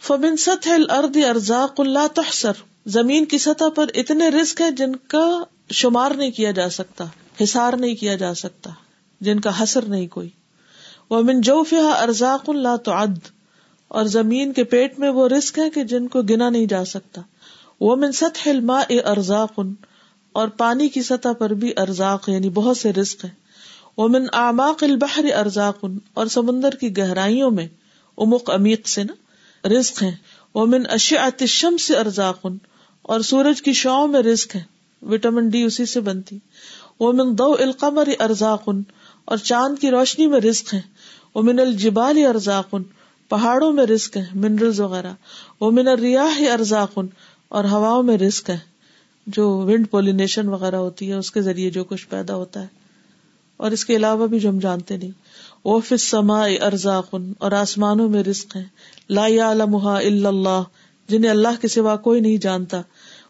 [0.00, 2.52] فمن سطح الارض ارزاق اللہ تحسر
[2.86, 7.04] زمین کی سطح پر اتنے رسک ہے جن کا شمار نہیں کیا جا سکتا
[7.42, 8.70] حسار نہیں کیا جا سکتا،
[9.20, 10.28] جن کا حسر نہیں کوئی۔
[11.10, 12.92] وہ من جو ارزاق اللہ تو
[13.88, 17.20] اور زمین کے پیٹ میں وہ رسک ہے کہ جن کو گنا نہیں جا سکتا۔
[17.80, 19.60] وہ من سطح الماء ارزاق
[20.32, 23.41] اور پانی کی سطح پر بھی ارزاق یعنی بہت سے رسک ہے
[23.96, 25.84] ومن اعماق البحر ارزاق
[26.14, 27.68] اور سمندر کی گہرائیوں میں
[28.18, 29.14] امک امیق سے نا،
[29.68, 30.14] رزق ہے
[30.54, 32.46] ومن اشیات الشمس ارزاق
[33.02, 34.62] اور سورج کی شاؤں میں رزق ہے
[35.02, 36.38] وٹامن ڈی اسی سے بنتی۔
[37.00, 38.68] ومن ضوء القمر ارزاق
[39.24, 40.80] اور چاند کی روشنی میں رزق ہے
[41.34, 42.74] ومن الجبال ارزاق
[43.28, 45.12] پہاڑوں میں رزق ہے منرلز وغیرہ۔
[45.60, 46.98] ومن الریاح ارزاق
[47.48, 48.58] اور ہواؤں میں رزق ہے
[49.26, 52.81] جو ونڈ پولینیشن وغیرہ ہوتی ہے، اس کے ذریعے جو کچھ پیدا ہوتا ہے۔
[53.62, 55.10] اور اس کے علاوہ بھی جو ہم جانتے نہیں۔
[55.64, 58.64] وہ فس سما ارزاقن، اور آسمانوں میں رزق ہے
[59.10, 60.62] لا لمحا اللہ،
[61.08, 62.80] جنہیں اللہ کے سوا کوئی نہیں جانتا۔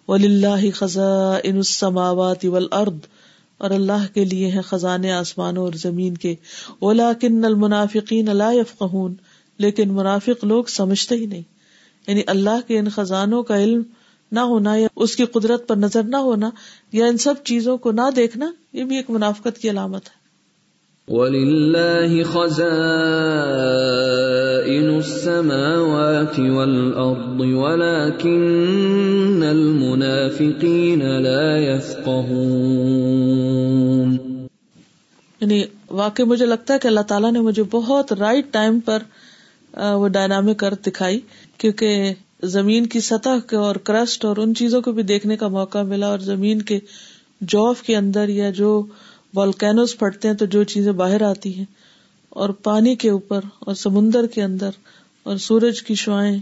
[0.09, 1.61] ولی اللہ خزا ان
[2.43, 2.99] ول ارد
[3.59, 6.35] اور اللہ کے لیے ہے خزانے آسمانوں اور زمین کے۔
[6.79, 9.15] اولا کن المنافقین اللہ یفقہون
[9.59, 11.43] لیکن منافق لوگ سمجھتے ہی نہیں۔
[12.07, 13.83] یعنی اللہ کے ان خزانوں کا علم
[14.33, 16.51] نہ ہونا یا اس کی قدرت پر نظر نہ ہونا
[16.93, 20.22] یا ان سب چیزوں کو نہ دیکھنا، یہ بھی ایک منافقت کی علامت ہے۔
[21.13, 22.69] وَلِلَّهِ خَزَائِنُ
[24.95, 32.17] السَّمَاوَاتِ وَالْأَرْضِ وَلَكِنَّ الْمُنَافِقِينَ لَا يَفْقَهُونَ
[35.41, 35.61] یعنی
[35.99, 39.07] واقع مجھے لگتا ہے کہ اللہ تعالیٰ نے مجھے بہت رائٹ ٹائم پر
[39.75, 41.21] وہ ڈائنامک ارتھ دکھائی،
[41.59, 41.89] کیونکہ
[42.51, 46.09] زمین کی سطح کے اور کرسٹ اور ان چیزوں کو بھی دیکھنے کا موقع ملا
[46.09, 46.79] اور زمین کے
[47.53, 48.71] جوف کے اندر یا جو
[49.35, 51.65] والکینوز پھٹتے ہیں تو جو چیزیں باہر آتی ہیں،
[52.29, 54.71] اور پانی کے اوپر، اور سمندر کے اندر،
[55.23, 56.39] اور سورج کی شوائیں،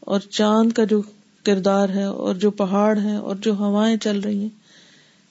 [0.00, 1.00] اور چاند کا جو
[1.44, 4.48] کردار ہے، اور جو پہاڑ ہے اور جو ہوائیں چل رہی ہیں،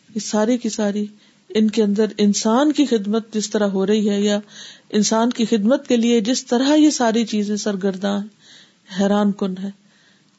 [0.09, 1.05] یہ ساری کی ساری
[1.49, 4.39] ان کے اندر انسان کی خدمت جس طرح ہو رہی ہے، یا
[4.89, 8.19] انسان کی خدمت کے لیے جس طرح یہ ساری چیزیں سرگرداں
[8.99, 9.69] حیران کن ہے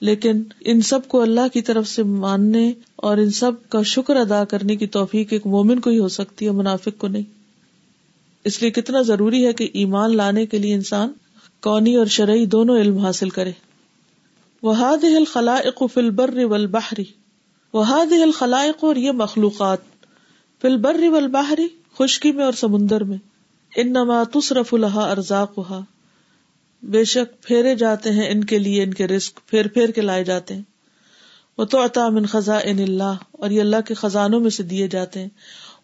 [0.00, 4.44] لیکن ان سب کو اللہ کی طرف سے ماننے اور ان سب کا شکر ادا
[4.44, 7.22] کرنے کی توفیق ایک مومن کو ہی ہو سکتی ہے، منافق کو نہیں۔
[8.44, 11.08] اس لیے کتنا ضروری ہے کہ ایمان لانے کے لیے انسان
[11.60, 13.52] کونی اور شرعی دونوں علم حاصل کرے۔
[14.62, 17.04] وہاد الخلائق فل بر ول باہری
[17.72, 19.78] وہاد الخلائق اور یہ مخلوقات
[20.62, 21.36] فل بر ول
[21.98, 23.16] خشکی میں اور سمندر میں۔
[23.76, 25.58] ان نما تصرف الحا ارزاق
[26.82, 30.24] بے شک پھیرے جاتے ہیں ان کے لیے، ان کے رسک پھیر پھیر کے لائے
[30.24, 30.62] جاتے ہیں۔
[31.58, 34.88] وہ تو عطا من خزاں ان اللہ اور یہ اللہ کے خزانوں میں سے دیے
[34.88, 35.28] جاتے ہیں۔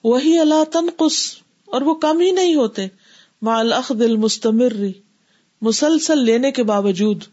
[0.05, 1.15] وہی اللہ تنقص،
[1.67, 2.87] اور وہ کم ہی نہیں ہوتے۔
[3.43, 4.73] مال اخذ المستمر،
[5.61, 7.25] مسلسل لینے کے باوجود۔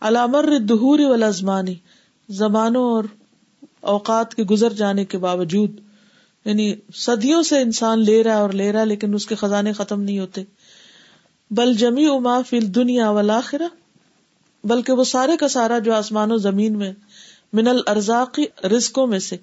[0.00, 1.74] علامر دہور والازمانی
[2.28, 3.04] زمانوں اور
[3.80, 5.80] اوقات کے گزر جانے کے باوجود۔
[6.44, 9.72] یعنی صدیوں سے انسان لے رہا ہے اور لے رہا ہے، لیکن اس کے خزانے
[9.72, 10.44] ختم نہیں ہوتے۔
[11.50, 13.68] بل جمی اما فل دنیا ولاخرا
[14.64, 16.92] بلکہ وہ سارے کا سارا جو آسمان و زمین میں
[17.52, 19.36] من الرزاقی رزقوں میں سے،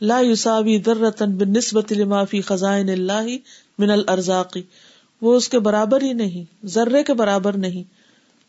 [0.00, 1.92] لا یوساوی در رتن بن نسبت
[2.30, 3.26] فی خزائن اللہ
[3.78, 4.62] من الرزاقی
[5.22, 7.82] وہ اس کے برابر ہی نہیں، ذرے کے برابر نہیں،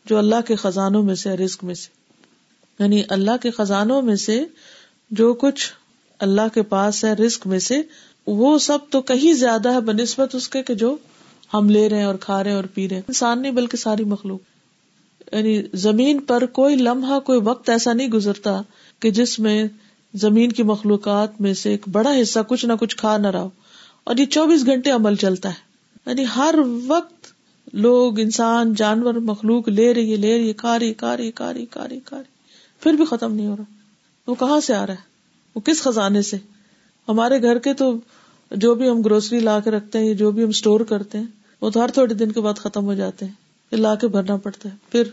[0.06, 1.90] جو اللہ کے خزانوں میں سے، رزق میں سے۔
[2.80, 4.44] یعنی اللہ کے خزانوں میں سے
[5.12, 5.72] جو کچھ
[6.20, 7.82] اللہ کے پاس ہے، رزق میں سے،
[8.28, 10.96] وہ سب تو کہیں زیادہ ہے بنسبت اس کے کہ جو
[11.58, 13.78] ہم لے رہے ہیں اور کھا رہے ہیں اور پی رہے ہیں۔ انسان نہیں، بلکہ
[13.78, 14.40] ساری مخلوق۔
[15.32, 18.62] یعنی زمین پر کوئی لمحہ، کوئی وقت ایسا نہیں گزرتا
[19.00, 19.64] کہ جس میں
[20.14, 23.48] زمین کی مخلوقات میں سے ایک بڑا حصہ کچھ نہ کچھ کھا نہ رہا
[24.04, 25.54] اور یہ چوبیس گھنٹے عمل چلتا ہے۔
[26.06, 26.56] یعنی ہر
[26.88, 27.26] وقت
[27.74, 31.54] لوگ، انسان، جانور، مخلوق لے رہی ہے، لے رہی ہے، کھا رہی کھا رہی کھا
[31.54, 32.32] رہی کھا رہی کھا رہی
[32.80, 33.74] پھر بھی ختم نہیں ہو رہا۔
[34.28, 35.04] وہ کہاں سے آ رہا ہے؟
[35.56, 36.38] وہ کس خزانے سے؟
[37.08, 37.98] ہمارے گھر کے تو
[38.52, 41.26] جو بھی ہم گروسری لا کے رکھتے ہیں، جو بھی ہم اسٹور کرتے ہیں
[41.62, 43.34] وہ تو ہر تھوڑے دن کے بعد ختم ہو جاتے ہیں۔
[43.70, 45.04] پھر لا کے بھرنا پڑتا ہے۔ پھر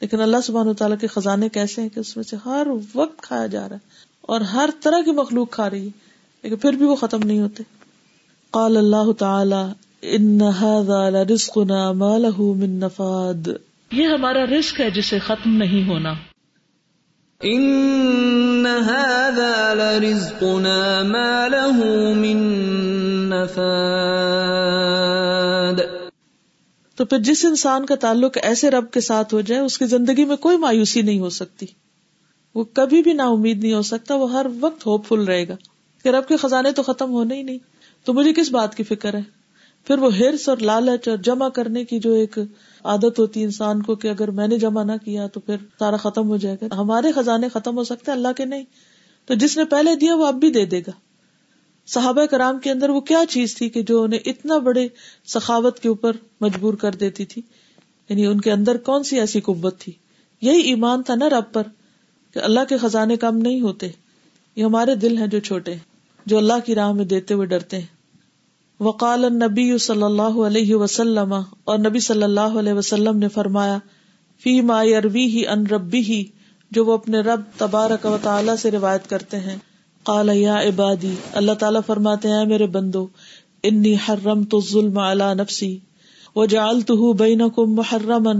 [0.00, 3.46] لیکن اللہ سبحان تعالیٰ کے خزانے کیسے ہیں کہ اس میں سے ہر وقت کھایا
[3.46, 3.88] جا رہا ہے
[4.20, 6.08] اور ہر طرح کی مخلوق کھا رہی ہے
[6.42, 7.62] لیکن پھر بھی وہ ختم نہیں ہوتے۔
[8.50, 10.40] قال اللہ تعالی ان
[11.30, 13.48] رزقنا ما له من نفاد
[13.92, 16.14] یہ ہمارا رزق ہے جسے ختم نہیں ہونا۔
[17.40, 21.76] ان هذا لرزقنا ما له
[22.14, 22.36] من
[23.28, 25.17] نفاد
[26.98, 30.24] تو پھر جس انسان کا تعلق ایسے رب کے ساتھ ہو جائے، اس کی زندگی
[30.24, 31.66] میں کوئی مایوسی نہیں ہو سکتی۔
[32.54, 35.56] وہ کبھی بھی نا امید نہیں ہو سکتا، وہ ہر وقت ہوپ فل رہے گا
[36.04, 37.58] کہ رب کے خزانے تو ختم ہونے ہی نہیں۔
[38.04, 39.20] تو مجھے کس بات کی فکر ہے؟
[39.84, 42.38] پھر وہ ہرس اور لالچ اور جمع کرنے کی جو ایک
[42.84, 45.96] عادت ہوتی ہے انسان کو کہ اگر میں نے جمع نہ کیا تو پھر سارا
[45.96, 48.64] ختم ہو جائے گا۔ ہمارے خزانے ختم ہو سکتے اللہ کے نہیں۔
[49.26, 50.90] تو جس نے پہلے دیا وہ اب بھی دے دے گا۔
[51.88, 54.88] صحابہ کرام کے اندر وہ کیا چیز تھی کہ جو انہیں اتنا بڑے
[55.26, 57.42] سخاوت کے اوپر مجبور کر دیتی تھی؟
[58.08, 59.92] یعنی ان کے اندر کون سی ایسی قوت تھی؟
[60.40, 61.62] یہی ایمان تھا نا رب پر
[62.34, 63.90] کہ اللہ کے خزانے کم نہیں ہوتے،
[64.56, 65.74] یہ ہمارے دل ہیں جو چھوٹے
[66.26, 67.86] جو اللہ کی راہ میں دیتے ہوئے ڈرتے ہیں۔
[68.80, 71.34] وقال نبی صلی اللہ علیہ وسلم،
[71.64, 73.78] اور نبی صلی اللہ علیہ وسلم نے فرمایا،
[74.42, 76.24] فی ما یروی ہی ان ربی ہی
[76.70, 79.56] جو وہ اپنے رب تبارک و تعالی سے روایت کرتے ہیں۔
[80.04, 83.06] قال، یا عبادی، اللہ تعالیٰ فرماتے ہیں میرے بندو،
[83.62, 85.78] انی حرم تو ظلم علی نفسی
[86.36, 88.32] وجعلته بینکم محرما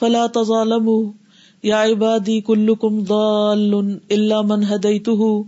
[0.00, 1.12] فلا تظالموا
[1.62, 3.74] یا عبادی، کلکم ضال
[4.10, 5.42] الا من هدیته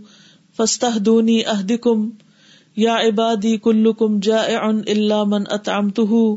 [0.57, 2.09] فاستهدونی اهدکم
[2.75, 6.35] یا عبادی، کلکم جائع الا من اطعمته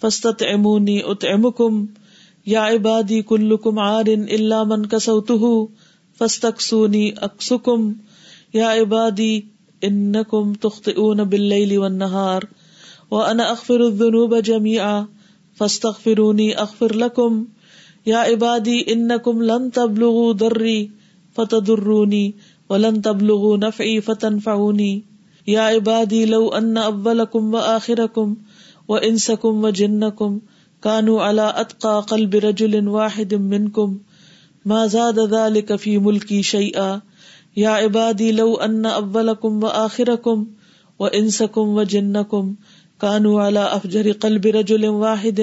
[0.00, 1.84] فاستطعمونی اطعمکم۔
[2.46, 5.64] یا عبادی، کلکم عار من کسوته
[6.18, 7.92] فاستکسونی اکسکم۔
[8.52, 9.40] یا عبادی
[9.82, 12.42] انکم تخطئون باللیل والنہار
[13.10, 15.04] وانا اغفر الذنوب جميعا
[15.58, 17.44] فاستغفرونی اغفر لکم
[18.06, 20.86] یا عبادی انکم لن تبلغوا ضری
[21.34, 22.32] فتضرونی
[22.70, 25.00] ولن تبلغوا نفعی فتنفعونی
[25.46, 28.34] یا عبادی لو ان اولکم و آخرکم
[28.88, 30.38] و انسکم و جنکم
[30.80, 33.96] کانو علا اتقا قلب رجل واحد منکم
[34.66, 36.98] ما زاد ذلك في ملکی شیئا
[37.56, 40.44] یا عبادی لو ان اولکم و آخرکم
[40.98, 42.54] و انسکم و جنکم
[42.98, 45.40] کانو علا افجر قلب رجل واحد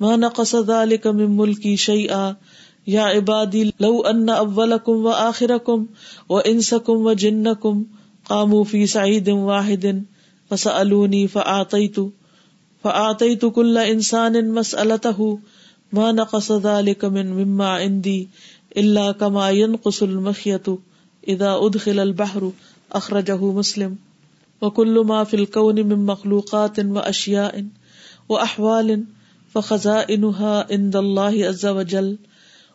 [0.00, 2.32] ما نقص ذلك من ملکی شیئا
[2.86, 5.84] یا عبادی لو ان اولکم و آخرکم
[6.28, 7.82] و انسکم و جنکم
[8.28, 10.04] قاموا في سعيد واحد
[10.50, 11.96] فسألوني فأعطيت
[12.84, 15.38] فأعطيت كل إنسان مسألته
[15.92, 18.28] ما نقص ذلك من مما عندي
[18.76, 20.78] إلا كما ينقص المخيط
[21.28, 22.50] إذا أدخل البحر
[22.92, 23.90] أخرجه مسلم.
[24.62, 27.64] وكل ما في الكون من مخلوقات وأشياء
[28.28, 29.02] وأحوال
[29.52, 32.14] فخزائنها عند الله عز وجل.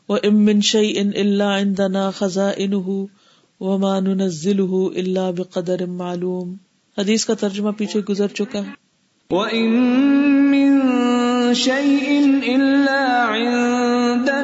[0.09, 3.05] وإن من شيء إلا عندنا خزائنه
[3.59, 6.55] وما ننزله الا بقدر معلوم.
[6.97, 8.87] حدیث کا ترجمہ پیچھے گزر چکا ہے.
[9.35, 9.69] وَإِن
[10.51, 10.79] مِّن
[11.53, 13.25] شَيْءٍ إِلَّا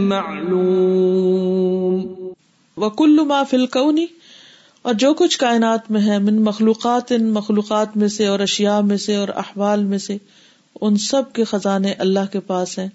[0.08, 2.30] مَّعْلُومٍ.
[2.76, 4.04] وَكُلُّ مَا فِي الْكَوْنِ،
[4.82, 8.96] اور جو کچھ کائنات میں ہے، من مخلوقات ان مخلوقات میں سے اور اشیاء میں
[8.96, 10.16] سے اور احوال میں سے،
[10.80, 12.88] ان سب کے خزانے اللہ کے پاس ہیں۔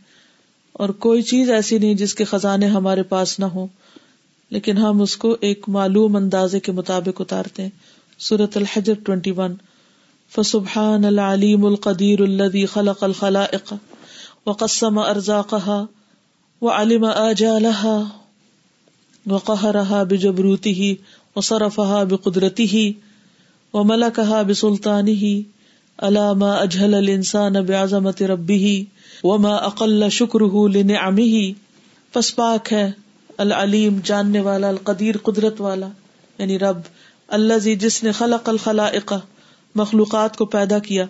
[0.74, 3.68] اور کوئی چیز ایسی نہیں جس کے خزانے ہمارے پاس نہ ہو
[4.50, 7.70] لیکن ہم اس کو ایک معلوم اندازے کے مطابق اتارتے ہیں۔
[8.20, 9.56] سورت الحجر ٹوینٹی ون
[10.32, 13.74] فسبحان العلیم القدیر الذي خلق الخلائق
[14.46, 15.86] وقسم ارزاقها
[16.62, 17.96] وعلم آجالها
[19.26, 20.98] وقهرها بجبروته
[21.36, 22.94] وصرفها بقدرته
[23.74, 25.34] وملكها بسلطانه
[26.00, 28.74] علامہ اجہل الانسان بعظمت ربه
[29.24, 31.44] وما اقل شکره لنعمه
[32.14, 32.86] پس پاک ہے
[33.38, 35.88] العلیم، جاننے والا، القدیر، قدرت والا
[36.40, 36.82] یعنی رب
[37.30, 39.14] اللہ جس نے خلق الخلائق،
[39.76, 41.06] مخلوقات کو پیدا کیا،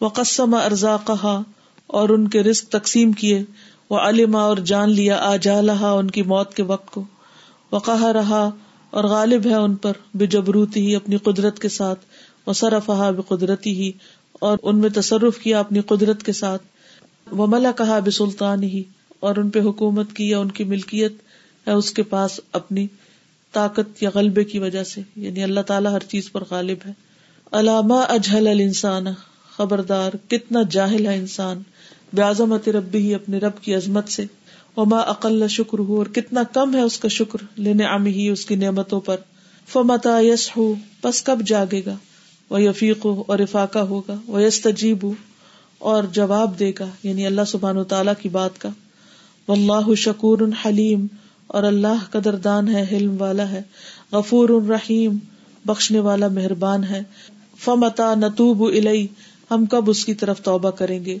[0.00, 1.42] وقسم ارزاقها
[1.86, 3.42] اور ان کے رزق تقسیم کیے
[3.90, 7.04] وہ علما اور جان لیا آجالہا ان کی موت کے وقت کو
[7.72, 8.48] وقہ رہا
[8.92, 12.04] اور غالب ہے ان پر بے جبروتی ہی اپنی قدرت کے ساتھ
[12.46, 13.90] وہ سرفہا بے قدرتی ہی
[14.38, 16.62] اور ان میں تصرف کیا اپنی قدرت کے ساتھ
[17.30, 18.82] وہ ملا کہا بے سلطان ہی
[19.20, 21.12] اور ان پہ حکومت کی یا ان کی ملکیت
[21.66, 22.86] ہے اس کے پاس اپنی
[23.52, 26.92] طاقت یا غلبے کی وجہ سے یعنی اللہ تعالیٰ ہر چیز پر غالب ہے۔
[27.52, 29.06] علامہ اجہل الانسان،
[29.50, 31.62] خبردار، کتنا جاہل ہے انسان۔
[32.12, 34.24] بے ربی ہی اپنے رب کی عظمت سے۔
[34.76, 38.46] وما اقل شکر ہو اور کتنا کم ہے اس کا شکر لینے عمی ہی اس
[38.46, 39.16] کی نعمتوں پر۔
[39.68, 40.74] فمتا یس ہو
[41.04, 41.96] بس کب جاگے گا؟
[42.50, 45.12] وہ یفیق ہو اور افاقہ ہوگا۔ وہ یس تجیب ہو
[45.78, 48.68] اور جواب دے گا یعنی اللہ سبحان و تعالیٰ کی بات کا۔
[49.48, 51.06] و اللہ شکور حلیم
[51.48, 53.62] اور اللہ قدردان ہے، حلم والا ہے،
[54.12, 55.18] غفور الرحیم
[55.64, 57.02] بخشنے والا مہربان ہے۔
[57.58, 59.06] فمتا نتوب الئی
[59.50, 61.18] ہم کب اس کی طرف توبہ کریں گے؟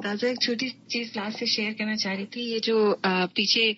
[0.03, 2.76] تازہ ایک چھوٹی چیز کلاس سے شیئر کرنا چاہ رہی تھی، یہ جو
[3.34, 3.72] پیچھے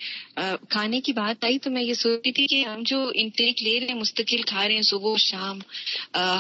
[0.69, 3.79] کھانے کی بات آئی تو میں یہ سوچ رہی تھی کہ ہم جو انٹیک لے
[3.81, 5.59] رہے ہیں، مستقل کھا رہے ہیں صبح شام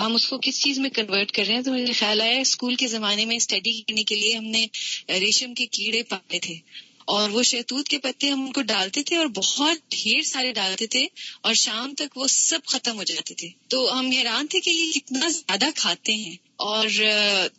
[0.00, 2.74] ہم اس کو کس چیز میں کنورٹ کر رہے ہیں؟ تو مجھے خیال آیا اسکول
[2.74, 4.66] کے زمانے میں اسٹڈی کرنے کے لیے ہم نے
[5.20, 6.54] ریشم کے کیڑے پالے تھے
[7.06, 10.86] اور وہ شہتوت کے پتے ہم ان کو ڈالتے تھے اور بہت ڈھیر سارے ڈالتے
[10.86, 11.06] تھے
[11.40, 14.92] اور شام تک وہ سب ختم ہو جاتے تھے۔ تو ہم حیران تھے کہ یہ
[14.92, 16.88] کتنا زیادہ کھاتے ہیں اور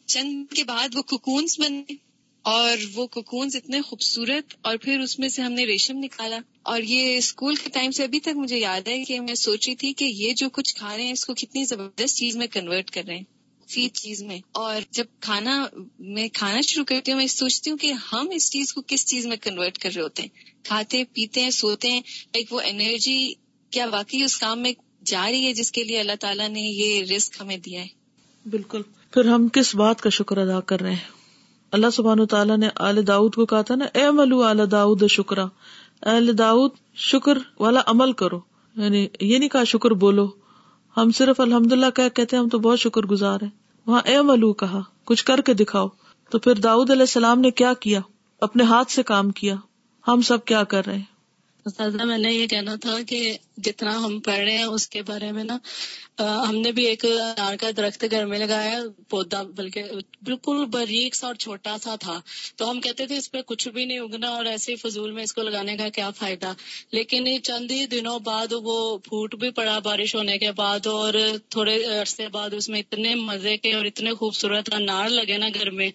[0.06, 1.96] چند کے بعد وہ کوکونس بنے۔
[2.48, 6.82] اور وہ کوکونز اتنے خوبصورت اور پھر اس میں سے ہم نے ریشم نکالا۔ اور
[6.82, 10.06] یہ اسکول کے ٹائم سے ابھی تک مجھے یاد ہے کہ میں سوچی تھی کہ
[10.06, 13.16] یہ جو کچھ کھا رہے ہیں، اس کو کتنی زبردست چیز میں کنورٹ کر رہے
[13.16, 13.24] ہیں
[13.68, 15.68] فی چیز میں۔ اور جب کھانا،
[16.00, 19.26] میں کھانا شروع کرتی ہوں، میں سوچتی ہوں کہ ہم اس چیز کو کس چیز
[19.26, 20.30] میں کنورٹ کر رہے ہوتے ہیں؟
[20.64, 22.02] کھاتے، پیتے ہیں، سوتے ہیں،
[22.34, 23.34] ایک وہ انرجی
[23.70, 24.74] کیا واقعی اس کام میں
[25.06, 27.88] جا رہی ہے جس کے لیے اللہ تعالیٰ نے یہ رسک ہمیں دیا ہے؟
[28.46, 28.82] بالکل۔
[29.14, 31.17] پھر ہم کس بات کا شکر ادا کر رہے ہیں؟
[31.72, 35.46] اللہ سبحان تعالیٰ نے آل داؤد کو کہا تھا نا، اے ملو آل داؤد شکرا۔
[36.04, 38.40] اہل داؤد شکر والا عمل کرو۔
[38.76, 40.28] یعنی یہ نہیں کہا شکر بولو۔
[40.98, 43.50] ہم صرف الحمد للہ کہتے ہیں، ہم تو بہت شکر گزار ہیں۔
[43.86, 45.88] وہاں اے ملو کہا، کچھ کر کے دکھاؤ۔
[46.30, 48.00] تو پھر داؤد علیہ السلام نے کیا کیا؟
[48.42, 49.56] اپنے ہاتھ سے کام کیا۔
[50.08, 54.40] ہم سب کیا کر رہے ہیں؟ میں نے یہ کہنا تھا کہ جتنا ہم پڑھ
[54.40, 55.58] رہے ہیں اس کے بارے میں نا
[56.20, 58.80] ہم نے بھی ایک انار کا درخت گھر میں لگایا،
[59.10, 59.84] پودا، بلکہ
[60.22, 62.20] بالکل باریک سا اور چھوٹا سا تھا۔
[62.56, 65.34] تو ہم کہتے تھے اس پہ کچھ بھی نہیں اگنا اور ایسے فضول میں اس
[65.34, 66.54] کو لگانے کا کیا فائدہ۔
[66.92, 71.14] لیکن چند ہی دنوں بعد وہ پھوٹ بھی پڑا بارش ہونے کے بعد اور
[71.50, 75.72] تھوڑے عرصے بعد اس میں اتنے مزے کے اور اتنے خوبصورت انار لگے نا گھر
[75.72, 75.90] میں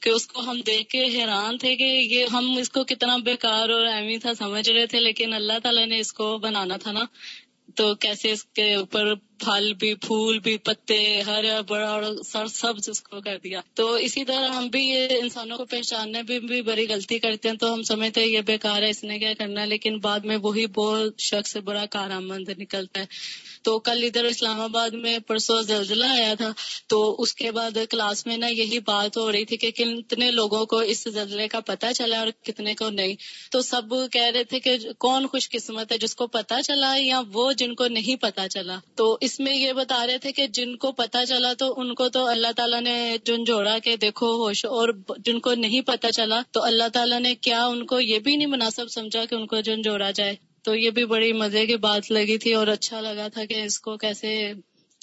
[0.00, 3.68] کہ اس کو ہم دیکھ کے حیران تھے کہ یہ ہم اس کو کتنا بیکار
[3.68, 7.01] اور اہمی تھا، سمجھ رہے تھے، لیکن اللہ تعالیٰ نے اس کو بنانا تھا نا۔
[7.74, 12.72] تو کیسے اس کے اوپر پھل بھی پھول بھی پتے ہر بڑا اور سر سب
[12.86, 16.62] اس کو کر دیا۔ تو اسی طرح ہم بھی یہ انسانوں کو پہچاننے بھی, بھی
[16.62, 19.60] بڑی غلطی کرتے ہیں۔ تو ہم سمجھتے ہیں یہ بیکار ہے اس نے کیا کرنا
[19.60, 23.06] ہے لیکن بعد میں وہی بہت شخص بڑا کارآمد نکلتا ہے۔
[23.62, 26.50] تو کل ادھر اسلام آباد میں پرسوں زلزلہ آیا تھا،
[26.86, 30.64] تو اس کے بعد کلاس میں نا یہی بات ہو رہی تھی کہ کتنے لوگوں
[30.66, 33.14] کو اس زلزلے کا پتا چلا اور کتنے کو نہیں۔
[33.52, 37.20] تو سب کہہ رہے تھے کہ کون خوش قسمت ہے، جس کو پتا چلا یا
[37.32, 40.76] وہ جن کو نہیں پتا چلا۔ تو اس میں یہ بتا رہے تھے کہ جن
[40.76, 44.64] کو پتا چلا تو ان کو تو اللہ تعالیٰ نے جن جوڑا کہ دیکھو ہوش،
[44.66, 44.88] اور
[45.18, 48.46] جن کو نہیں پتا چلا تو اللہ تعالیٰ نے کیا ان کو یہ بھی نہیں
[48.46, 52.10] مناسب سمجھا کہ ان کو جن جوڑا جائے۔ تو یہ بھی بڑی مزے کی بات
[52.10, 54.52] لگی تھی اور اچھا لگا تھا کہ اس کو کیسے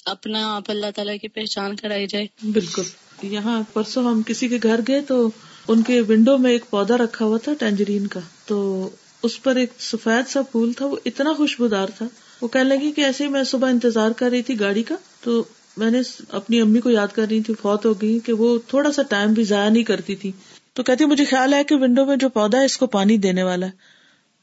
[0.04, 2.82] اپنا آپ اللہ تعالیٰ کی پہچان کرائی جائے۔ بالکل۔
[3.22, 5.30] یہاں پرسوں ہم کسی کے گھر گئے تو
[5.68, 8.88] ان کے ونڈو میں ایک پودا رکھا ہوا تھا ٹینجرین کا۔ تو
[9.22, 12.06] اس پر ایک سفید سا پھول تھا، وہ اتنا خوشبودار تھا۔
[12.40, 15.44] وہ کہنے لگی کہ ایسے ہی میں صبح انتظار کر رہی تھی گاڑی کا۔ تو
[15.76, 18.92] میں نے اپنی امی کو یاد کر رہی تھی، فوت ہو گئی کہ وہ تھوڑا
[18.92, 20.32] سا ٹائم بھی ضائع نہیں کرتی تھی۔
[20.72, 23.42] تو کہتی مجھے خیال ہے کہ ونڈو میں جو پودا ہے، اس کو پانی دینے
[23.42, 23.99] والا ہے۔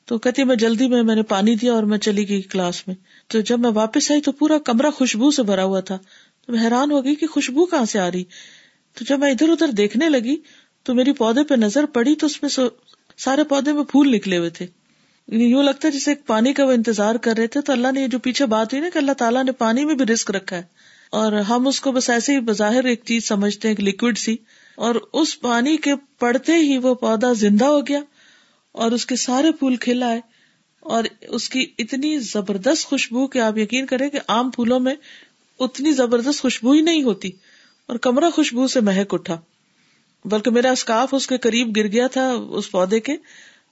[0.08, 2.96] تو کہتی میں جلدی میں میں نے پانی دیا اور میں چلی گئی کلاس میں۔
[3.28, 5.98] تو جب میں واپس آئی تو پورا کمرہ خوشبو سے بھرا ہوا تھا۔
[6.46, 8.24] تو میں حیران ہو گئی کہ خوشبو کہاں سے آ رہی۔
[8.94, 10.36] تو جب میں ادھر ادھر دیکھنے لگی
[10.84, 12.68] تو میری پودے پہ نظر پڑی تو اس میں
[13.18, 14.68] سارے پودے میں پھول نکلے ہوئے تھے۔
[15.28, 18.08] یوں لگتا ہے جیسے پانی کا وہ انتظار کر رہے تھے۔ تو اللہ نے یہ
[18.08, 20.64] جو پیچھے بات ہوئی نا کہ اللہ تعالیٰ نے پانی میں بھی رسک رکھا ہے۔
[21.12, 24.36] اور ہم اس کو بس ایسے ہی بظاہر ایک چیز سمجھتے ہیں لکوڈ سی۔
[24.76, 28.00] اور اس پانی کے پڑتے ہی وہ پودا زندہ ہو گیا۔
[28.78, 30.20] اور اس کے سارے پھول کھلا ہے
[30.80, 34.96] اور اس کی اتنی زبردست خوشبو کہ آپ یقین کریں کہ عام پھولوں میں
[35.60, 37.30] اتنی زبردست خوشبو ہی نہیں ہوتی
[37.88, 39.40] اور کمرہ خوشبو سے مہک اٹھا۔
[40.26, 43.16] بلکہ میرا اسکاف اس کے قریب گر گیا تھا اس پودے کے۔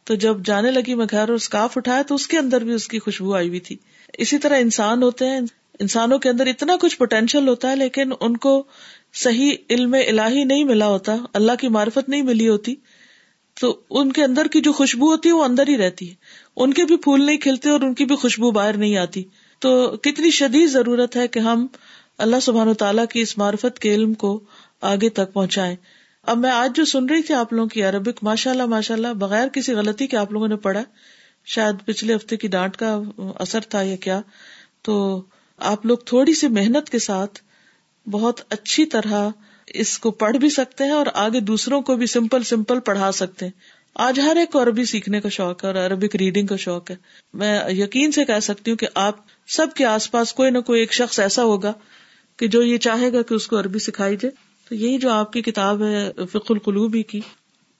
[0.03, 2.87] تو جب جانے لگی میں گھر اور اسکاف اٹھایا تو اس کے اندر بھی اس
[2.87, 3.75] کی خوشبو آئی ہوئی تھی۔
[4.17, 5.39] اسی طرح انسان ہوتے ہیں۔
[5.79, 8.63] انسانوں کے اندر اتنا کچھ پوٹینشیل ہوتا ہے لیکن ان کو
[9.13, 12.75] صحیح علم الہی نہیں ملا ہوتا، اللہ کی معرفت نہیں ملی ہوتی۔
[13.59, 16.15] تو ان کے اندر کی جو خوشبو ہوتی ہے وہ اندر ہی رہتی ہے۔
[16.55, 19.23] ان کے بھی پھول نہیں کھلتے اور ان کی بھی خوشبو باہر نہیں آتی۔
[19.59, 21.67] تو کتنی شدید ضرورت ہے کہ ہم
[22.17, 24.39] اللہ سبحان و تعالیٰ کی اس معرفت کے علم کو
[24.81, 25.75] آگے تک پہنچائے
[26.23, 29.13] اب میں آج جو سن رہی تھی آپ لوگوں کی عربک ماشاء اللہ ماشاء اللہ
[29.13, 30.83] بغیر کسی غلطی کے آپ لوگوں نے پڑھا۔
[31.45, 32.99] شاید پچھلے ہفتے کی ڈانٹ کا
[33.39, 34.21] اثر تھا یا کیا۔
[34.81, 35.23] تو
[35.57, 37.39] آپ لوگ تھوڑی سی محنت کے ساتھ
[38.11, 39.29] بہت اچھی طرح
[39.67, 43.45] اس کو پڑھ بھی سکتے ہیں اور آگے دوسروں کو بھی سمپل سمپل پڑھا سکتے
[43.45, 43.51] ہیں۔
[43.95, 46.95] آج ہر ایک کو عربی سیکھنے کا شوق ہے اور عربک ریڈنگ کا شوق ہے۔
[47.33, 49.15] میں یقین سے کہہ سکتی ہوں کہ آپ
[49.47, 51.73] سب کے آس پاس کوئی نہ کوئی ایک شخص ایسا ہوگا
[52.37, 54.31] کہ جو یہ چاہے گا کہ اس کو عربی سکھائی جائے۔
[54.69, 57.21] تو یہی جو آپ کی کتاب ہے فک القلوبی کی،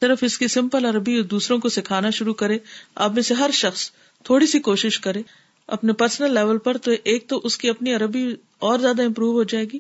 [0.02, 2.58] صرف اس کی سمپل عربی دوسروں کو سکھانا شروع کرے۔
[2.96, 3.92] آپ میں سے ہر شخص
[4.24, 5.22] تھوڑی سی کوشش کرے۔
[5.68, 9.44] اپنے پرسنل لیول پر تو ایک تو اس کی اپنی عربی اور زیادہ امپروو ہو
[9.44, 9.80] جائے گی۔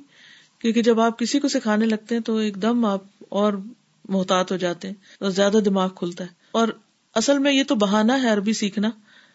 [0.65, 3.53] کیونکہ جب آپ کسی کو سکھانے لگتے ہیں تو ایک دم آپ اور
[4.09, 6.67] محتاط ہو جاتے ہیں اور زیادہ دماغ کھلتا ہے۔ اور
[7.13, 8.89] اصل میں یہ تو بہانا ہے عربی سیکھنا۔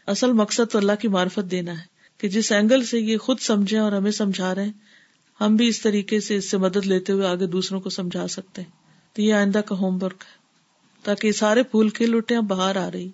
[0.07, 1.85] اصل مقصد تو اللہ کی معرفت دینا ہے
[2.19, 4.73] کہ جس اینگل سے یہ خود سمجھے اور ہمیں سمجھا رہے ہیں،
[5.41, 8.63] ہم بھی اس طریقے سے اس سے مدد لیتے ہوئے آگے دوسروں کو سمجھا سکتے
[8.63, 8.71] ہیں۔
[9.17, 10.33] تو یہ آئندہ کا ہوم ورک ہے۔
[11.03, 13.11] تاکہ یہ سارے پھول کھل اٹھے اب باہر آ رہی۔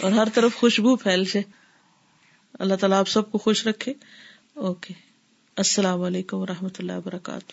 [0.00, 1.42] اور ہر طرف خوشبو پھیل جائے۔
[2.58, 3.92] اللہ تعالیٰ آپ سب کو خوش رکھے۔
[4.54, 5.05] اوکے۔
[5.58, 7.52] السلام علیکم و رحمۃ اللہ وبرکاتہ۔